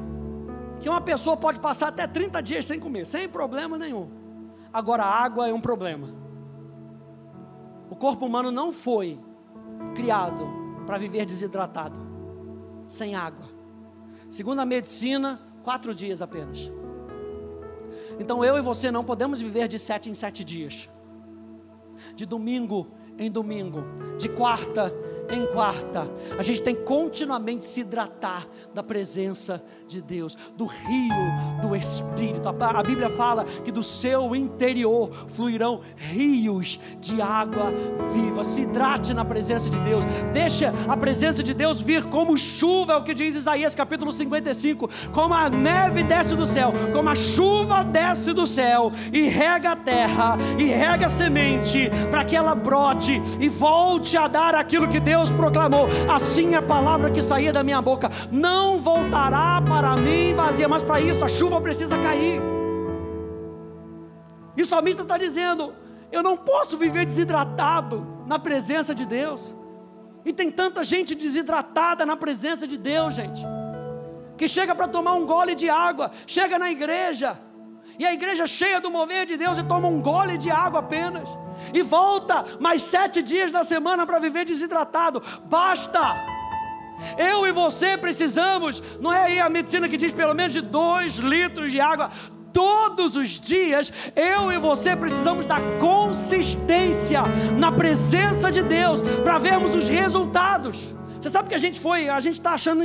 que 0.80 0.90
uma 0.90 1.02
pessoa 1.02 1.38
pode 1.38 1.60
passar 1.60 1.90
até 1.90 2.08
30 2.08 2.42
dias 2.42 2.66
sem 2.66 2.80
comer, 2.80 3.06
sem 3.06 3.30
problema 3.30 3.78
nenhum. 3.78 4.10
Agora, 4.74 5.04
a 5.04 5.24
água 5.24 5.48
é 5.48 5.54
um 5.54 5.62
problema. 5.62 6.08
O 7.90 7.96
corpo 7.96 8.26
humano 8.26 8.52
não 8.52 8.72
foi 8.72 9.20
criado 9.94 10.48
para 10.86 10.98
viver 10.98 11.26
desidratado, 11.26 12.00
sem 12.88 13.16
água. 13.16 13.51
Segundo 14.32 14.62
a 14.62 14.66
medicina, 14.66 15.42
quatro 15.62 15.94
dias 15.94 16.22
apenas. 16.22 16.72
Então 18.18 18.46
eu 18.46 18.58
e 18.58 18.62
você 18.62 18.90
não 18.90 19.04
podemos 19.04 19.42
viver 19.42 19.68
de 19.68 19.78
sete 19.78 20.10
em 20.10 20.14
sete 20.14 20.42
dias, 20.42 20.90
de 22.16 22.26
domingo 22.26 22.88
em 23.18 23.30
domingo, 23.30 23.84
de 24.18 24.30
quarta 24.30 24.90
em 25.34 25.46
quarta. 25.46 26.10
A 26.38 26.42
gente 26.42 26.62
tem 26.62 26.76
continuamente 26.76 27.66
se 27.66 27.82
hidratar 27.82 28.48
da 28.74 28.84
presença 28.84 29.64
de 29.88 30.02
Deus, 30.02 30.38
do 30.56 30.66
rio 30.66 31.62
do 31.62 31.76
Espírito. 31.76 32.48
A 32.50 32.84
Bíblia 32.84 33.10
fala 33.10 33.44
que 33.44 33.72
do 33.72 33.84
seu 33.84 34.36
interior 34.36 35.12
fluirão 35.28 35.82
rios 35.96 36.80
de 37.00 37.22
água 37.22 37.72
viva. 38.14 38.44
Se 38.44 38.62
hidrate 38.62 39.14
na 39.14 39.26
presença 39.26 39.70
de 39.70 39.80
Deus. 39.80 40.04
Deixa 40.34 40.74
a 40.88 40.98
presença 40.98 41.44
de 41.44 41.54
Deus 41.54 41.82
vir 41.82 42.06
como 42.06 42.38
chuva, 42.38 42.94
é 42.94 42.96
o 42.98 43.04
que 43.04 43.14
diz 43.14 43.36
Isaías 43.36 43.76
capítulo 43.76 44.12
55, 44.12 44.90
como 45.12 45.34
a 45.34 45.50
neve 45.50 46.04
desce 46.04 46.36
do 46.36 46.46
céu, 46.46 46.74
como 46.92 47.10
a 47.10 47.16
chuva 47.16 47.84
desce 47.84 48.34
do 48.34 48.46
céu 48.48 48.92
e 49.12 49.28
rega 49.28 49.72
a 49.72 49.76
terra 49.76 50.38
e 50.58 50.66
rega 50.66 51.06
a 51.06 51.10
semente 51.10 51.90
para 52.10 52.26
que 52.26 52.36
ela 52.36 52.56
brote 52.56 53.22
e 53.40 53.50
volte 53.50 54.18
a 54.18 54.28
dar 54.28 54.56
aquilo 54.56 54.88
que 54.88 55.00
Deus 55.00 55.21
Deus 55.22 55.32
proclamou: 55.32 55.88
assim 56.10 56.56
é 56.56 56.58
a 56.58 56.62
palavra 56.62 57.12
que 57.12 57.22
saía 57.22 57.54
da 57.54 57.64
minha 57.64 57.82
boca, 57.82 58.10
não 58.32 58.80
voltará 58.80 59.62
para 59.62 59.96
mim 59.96 60.34
vazia, 60.34 60.68
mas 60.68 60.82
para 60.82 61.00
isso 61.00 61.24
a 61.24 61.30
chuva 61.30 61.62
precisa 61.62 61.96
cair. 61.98 62.42
E 64.58 64.62
o 64.64 64.66
salmista 64.66 65.04
está 65.04 65.18
dizendo: 65.20 65.76
eu 66.12 66.24
não 66.24 66.36
posso 66.36 66.76
viver 66.76 67.06
desidratado 67.06 68.06
na 68.26 68.40
presença 68.40 68.96
de 68.96 69.06
Deus. 69.06 69.54
E 70.26 70.32
tem 70.34 70.50
tanta 70.52 70.84
gente 70.84 71.14
desidratada 71.16 72.06
na 72.06 72.16
presença 72.16 72.68
de 72.68 72.78
Deus, 72.78 73.16
gente, 73.16 73.42
que 74.38 74.48
chega 74.48 74.74
para 74.76 74.88
tomar 74.88 75.14
um 75.14 75.26
gole 75.26 75.56
de 75.56 75.68
água, 75.70 76.12
chega 76.28 76.60
na 76.60 76.72
igreja, 76.72 77.40
e 77.98 78.06
a 78.06 78.14
igreja 78.14 78.46
cheia 78.46 78.80
do 78.80 78.90
mover 78.90 79.26
de 79.26 79.36
Deus 79.38 79.58
e 79.58 79.64
toma 79.64 79.88
um 79.88 80.00
gole 80.02 80.38
de 80.38 80.50
água 80.50 80.80
apenas 80.80 81.30
e 81.74 81.82
volta 81.82 82.46
mais 82.60 82.82
sete 82.82 83.22
dias 83.22 83.52
da 83.52 83.64
semana 83.64 84.06
para 84.06 84.20
viver 84.20 84.46
desidratado. 84.46 85.22
Basta! 85.46 86.00
Eu 87.18 87.48
e 87.48 87.52
você 87.52 87.98
precisamos, 87.98 88.82
não 89.00 89.12
é 89.12 89.26
aí 89.26 89.40
a 89.40 89.50
medicina 89.50 89.90
que 89.90 89.98
diz 89.98 90.14
pelo 90.14 90.36
menos 90.36 90.54
de 90.54 90.62
dois 90.62 91.16
litros 91.16 91.72
de 91.72 91.80
água 91.80 92.12
todos 92.54 93.16
os 93.16 93.40
dias, 93.40 93.92
eu 94.16 94.52
e 94.52 94.58
você 94.58 94.96
precisamos 94.96 95.46
da 95.46 95.58
consistência 95.80 97.22
na 97.58 97.72
presença 97.72 98.52
de 98.52 98.62
Deus 98.62 99.02
para 99.24 99.38
vermos 99.38 99.74
os 99.74 99.88
resultados. 99.88 100.94
Você 101.20 101.30
sabe 101.30 101.50
que 101.50 101.56
a 101.56 101.60
gente 101.60 101.80
foi, 101.80 102.10
a 102.10 102.20
gente 102.20 102.34
está 102.34 102.54
achando, 102.54 102.84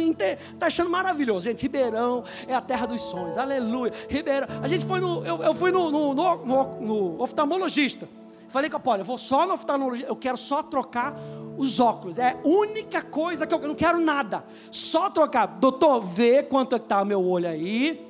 tá 0.58 0.66
achando 0.66 0.90
maravilhoso, 0.90 1.46
gente. 1.46 1.62
Ribeirão 1.62 2.22
é 2.46 2.54
a 2.54 2.60
terra 2.60 2.86
dos 2.86 3.00
sonhos, 3.00 3.38
aleluia. 3.38 3.92
Ribeirão, 4.10 4.46
a 4.62 4.68
gente 4.68 4.84
foi 4.84 5.00
no, 5.00 5.24
eu, 5.24 5.42
eu 5.42 5.54
fui 5.54 5.70
no, 5.70 5.90
no, 5.90 6.14
no, 6.14 6.80
no 6.80 7.22
oftalmologista. 7.22 8.06
Falei 8.48 8.70
com 8.70 8.76
a 8.76 8.80
Paula, 8.80 9.00
eu 9.00 9.04
vou 9.04 9.18
só 9.18 9.46
no 9.46 9.54
oftalmologista, 9.54 10.08
eu 10.08 10.16
quero 10.16 10.36
só 10.36 10.62
trocar 10.62 11.14
os 11.56 11.80
óculos. 11.80 12.18
É 12.18 12.30
a 12.32 12.46
única 12.46 13.02
coisa 13.02 13.46
que 13.46 13.54
eu, 13.54 13.60
eu 13.60 13.68
não 13.68 13.74
quero 13.74 14.00
nada. 14.00 14.44
Só 14.70 15.10
trocar. 15.10 15.46
Doutor, 15.46 16.00
vê 16.00 16.42
quanto 16.42 16.76
é 16.76 16.78
que 16.78 16.94
o 16.94 17.04
meu 17.04 17.24
olho 17.24 17.48
aí. 17.48 18.06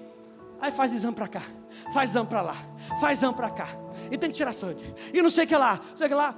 Aí 0.60 0.72
faz 0.72 0.92
exame 0.92 1.14
para 1.14 1.28
cá, 1.28 1.42
faz 1.92 2.10
exame 2.10 2.26
para 2.26 2.40
lá, 2.40 2.56
faz 2.98 3.18
exame 3.18 3.34
para 3.34 3.50
cá. 3.50 3.68
E 4.10 4.16
tem 4.16 4.30
que 4.30 4.36
tirar 4.36 4.52
sangue. 4.52 4.94
E 5.12 5.20
não 5.20 5.28
sei 5.28 5.44
o 5.44 5.46
que 5.46 5.56
lá, 5.56 5.80
não 5.90 5.96
sei 5.96 6.06
o 6.06 6.08
que 6.08 6.14
lá. 6.14 6.34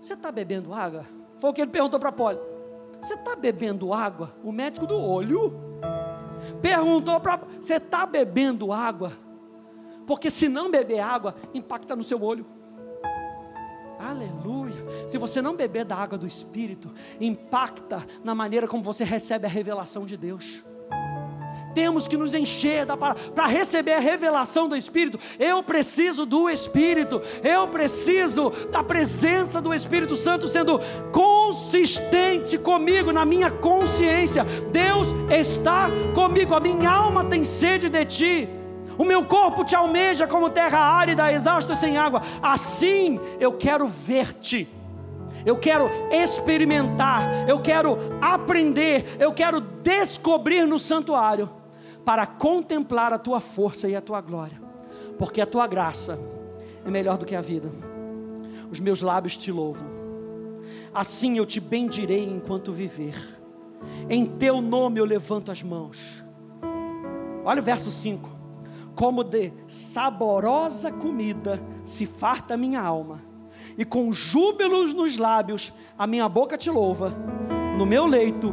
Você 0.00 0.12
está 0.12 0.30
bebendo 0.30 0.74
água? 0.74 1.06
Foi 1.38 1.50
o 1.50 1.52
que 1.52 1.60
ele 1.60 1.70
perguntou 1.70 1.98
para 1.98 2.10
a 2.10 2.12
Paula. 2.12 2.40
Você 3.00 3.14
está 3.14 3.34
bebendo 3.34 3.92
água? 3.94 4.34
O 4.42 4.52
médico 4.52 4.86
do 4.86 5.00
olho 5.00 5.54
perguntou 6.60 7.18
para. 7.20 7.40
Você 7.60 7.74
está 7.74 8.04
bebendo 8.04 8.72
água? 8.72 9.12
Porque 10.06 10.30
se 10.30 10.48
não 10.48 10.70
beber 10.70 11.00
água, 11.00 11.34
impacta 11.54 11.94
no 11.94 12.02
seu 12.02 12.22
olho. 12.22 12.46
Aleluia. 13.98 14.76
Se 15.08 15.18
você 15.18 15.42
não 15.42 15.56
beber 15.56 15.84
da 15.84 15.96
água 15.96 16.16
do 16.16 16.26
Espírito, 16.26 16.92
impacta 17.20 18.06
na 18.22 18.34
maneira 18.34 18.68
como 18.68 18.82
você 18.82 19.02
recebe 19.02 19.46
a 19.46 19.50
revelação 19.50 20.06
de 20.06 20.16
Deus. 20.16 20.64
Temos 21.74 22.08
que 22.08 22.16
nos 22.16 22.34
encher 22.34 22.86
da 22.86 22.96
palavra 22.96 23.22
para 23.32 23.46
receber 23.46 23.92
a 23.92 23.98
revelação 23.98 24.68
do 24.68 24.76
Espírito. 24.76 25.18
Eu 25.38 25.62
preciso 25.62 26.24
do 26.24 26.48
Espírito, 26.48 27.20
eu 27.42 27.68
preciso 27.68 28.50
da 28.70 28.82
presença 28.82 29.60
do 29.60 29.74
Espírito 29.74 30.16
Santo 30.16 30.48
sendo 30.48 30.80
consistente 31.12 32.56
comigo 32.56 33.12
na 33.12 33.24
minha 33.24 33.50
consciência. 33.50 34.44
Deus 34.72 35.08
está 35.30 35.88
comigo, 36.14 36.54
a 36.54 36.60
minha 36.60 36.90
alma 36.90 37.24
tem 37.24 37.44
sede 37.44 37.88
de 37.88 38.04
Ti 38.04 38.57
o 38.98 39.04
meu 39.04 39.24
corpo 39.24 39.64
te 39.64 39.76
almeja 39.76 40.26
como 40.26 40.50
terra 40.50 40.80
árida, 40.80 41.32
exausta 41.32 41.74
sem 41.74 41.96
água. 41.96 42.20
Assim 42.42 43.20
eu 43.38 43.52
quero 43.52 43.86
ver-te. 43.86 44.68
eu 45.46 45.56
quero 45.56 45.88
experimentar, 46.10 47.48
eu 47.48 47.60
quero 47.60 47.96
aprender, 48.20 49.16
eu 49.20 49.32
quero 49.32 49.60
descobrir 49.60 50.66
no 50.66 50.80
santuário 50.80 51.48
para 52.04 52.26
contemplar 52.26 53.12
a 53.12 53.18
tua 53.18 53.40
força 53.40 53.88
e 53.88 53.94
a 53.94 54.00
tua 54.00 54.20
glória, 54.20 54.60
porque 55.16 55.40
a 55.40 55.46
tua 55.46 55.66
graça 55.66 56.18
é 56.84 56.90
melhor 56.90 57.16
do 57.16 57.24
que 57.24 57.36
a 57.36 57.40
vida. 57.40 57.70
Os 58.70 58.80
meus 58.80 59.00
lábios 59.00 59.36
te 59.36 59.52
louvam, 59.52 59.86
assim 60.92 61.38
eu 61.38 61.46
te 61.46 61.60
bendirei 61.60 62.24
enquanto 62.24 62.72
viver, 62.72 63.14
em 64.10 64.26
teu 64.26 64.60
nome 64.60 65.00
eu 65.00 65.04
levanto 65.04 65.52
as 65.52 65.62
mãos. 65.62 66.24
Olha 67.44 67.62
o 67.62 67.64
verso 67.64 67.90
5: 67.90 68.37
como 68.98 69.22
de 69.22 69.52
saborosa 69.68 70.90
comida 70.90 71.62
se 71.84 72.04
farta 72.04 72.54
a 72.54 72.56
minha 72.56 72.80
alma 72.80 73.22
e 73.76 73.84
com 73.84 74.10
júbilos 74.10 74.92
nos 74.92 75.16
lábios 75.16 75.72
a 75.96 76.04
minha 76.04 76.28
boca 76.28 76.58
te 76.58 76.68
louva. 76.68 77.12
No 77.78 77.86
meu 77.86 78.06
leito, 78.06 78.52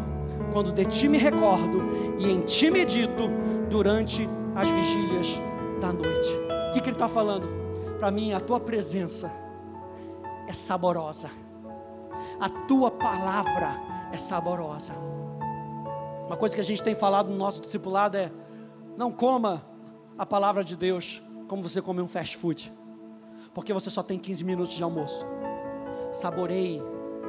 quando 0.54 0.72
de 0.72 0.86
ti 0.86 1.08
me 1.08 1.18
recordo 1.18 1.82
e 2.20 2.30
em 2.30 2.42
ti 2.42 2.70
medito 2.70 3.24
durante 3.72 4.30
as 4.54 4.70
vigílias 4.70 5.42
da 5.82 5.92
noite. 5.92 6.30
O 6.70 6.74
que, 6.74 6.80
que 6.80 6.90
ele 6.90 6.96
está 6.96 7.08
falando? 7.08 7.48
Para 7.98 8.12
mim, 8.12 8.32
a 8.32 8.40
tua 8.40 8.60
presença 8.60 9.32
é 10.48 10.54
saborosa, 10.54 11.32
a 12.40 12.50
tua 12.68 12.92
palavra 12.92 13.82
é 14.12 14.18
saborosa. 14.20 14.94
Uma 16.28 16.38
coisa 16.38 16.54
que 16.54 16.62
a 16.62 16.64
gente 16.64 16.84
tem 16.84 16.94
falado 16.94 17.32
no 17.32 17.36
nosso 17.36 17.62
discipulado 17.62 18.16
é: 18.16 18.32
não 18.96 19.12
coma 19.12 19.74
a 20.18 20.26
palavra 20.26 20.64
de 20.64 20.76
Deus 20.76 21.24
como 21.48 21.62
você 21.62 21.82
come 21.82 22.02
um 22.02 22.08
fast 22.08 22.38
food 22.38 22.74
porque 23.56 23.72
você 23.72 23.90
só 23.90 24.04
tem 24.04 24.20
15 24.20 24.44
minutos 24.44 24.76
de 24.76 24.84
almoço. 24.84 25.26
Saboreie 26.12 26.82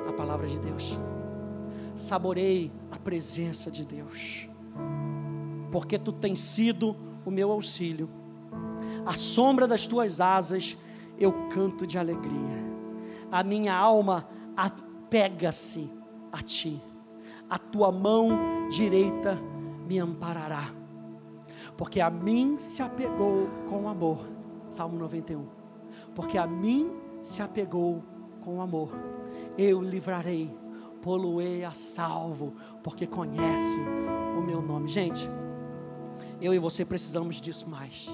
a 0.09 0.13
palavra 0.13 0.45
de 0.49 0.59
Deus. 0.59 0.99
Saboreie 1.95 2.73
a 2.91 2.99
presença 2.99 3.71
de 3.71 3.85
Deus. 3.85 4.49
Porque 5.71 5.97
tu 5.97 6.11
tens 6.11 6.41
sido 6.41 6.97
o 7.25 7.31
meu 7.31 7.53
auxílio. 7.53 8.11
A 9.07 9.13
sombra 9.13 9.69
das 9.69 9.87
tuas 9.87 10.21
asas 10.21 10.77
eu 11.17 11.33
canto 11.49 11.87
de 11.87 11.97
alegria. 11.97 12.67
A 13.31 13.45
minha 13.45 13.75
alma 13.77 14.29
apega-se 14.57 15.89
a 16.33 16.43
ti. 16.43 16.83
A 17.49 17.57
tua 17.57 17.93
mão 17.93 18.69
direita 18.69 19.41
me 19.87 20.01
amparará. 20.01 20.73
Porque 21.77 22.01
a 22.01 22.11
mim 22.11 22.59
se 22.59 22.83
apegou 22.83 23.49
com 23.69 23.89
amor. 23.89 24.27
Salmo 24.69 24.99
91 24.99 25.57
porque 26.15 26.39
a 26.39 26.47
mim 26.47 26.91
se 27.23 27.43
apegou 27.43 28.03
com 28.41 28.61
amor. 28.61 28.91
Eu 29.57 29.81
livrarei, 29.81 30.51
poluei 31.03 31.65
a 31.65 31.73
salvo, 31.73 32.55
porque 32.83 33.07
conhece 33.07 33.79
o 34.37 34.41
meu 34.41 34.63
nome. 34.63 34.89
Gente, 34.89 35.29
eu 36.41 36.55
e 36.55 36.59
você 36.59 36.85
precisamos 36.85 37.41
disso 37.41 37.69
mais. 37.69 38.09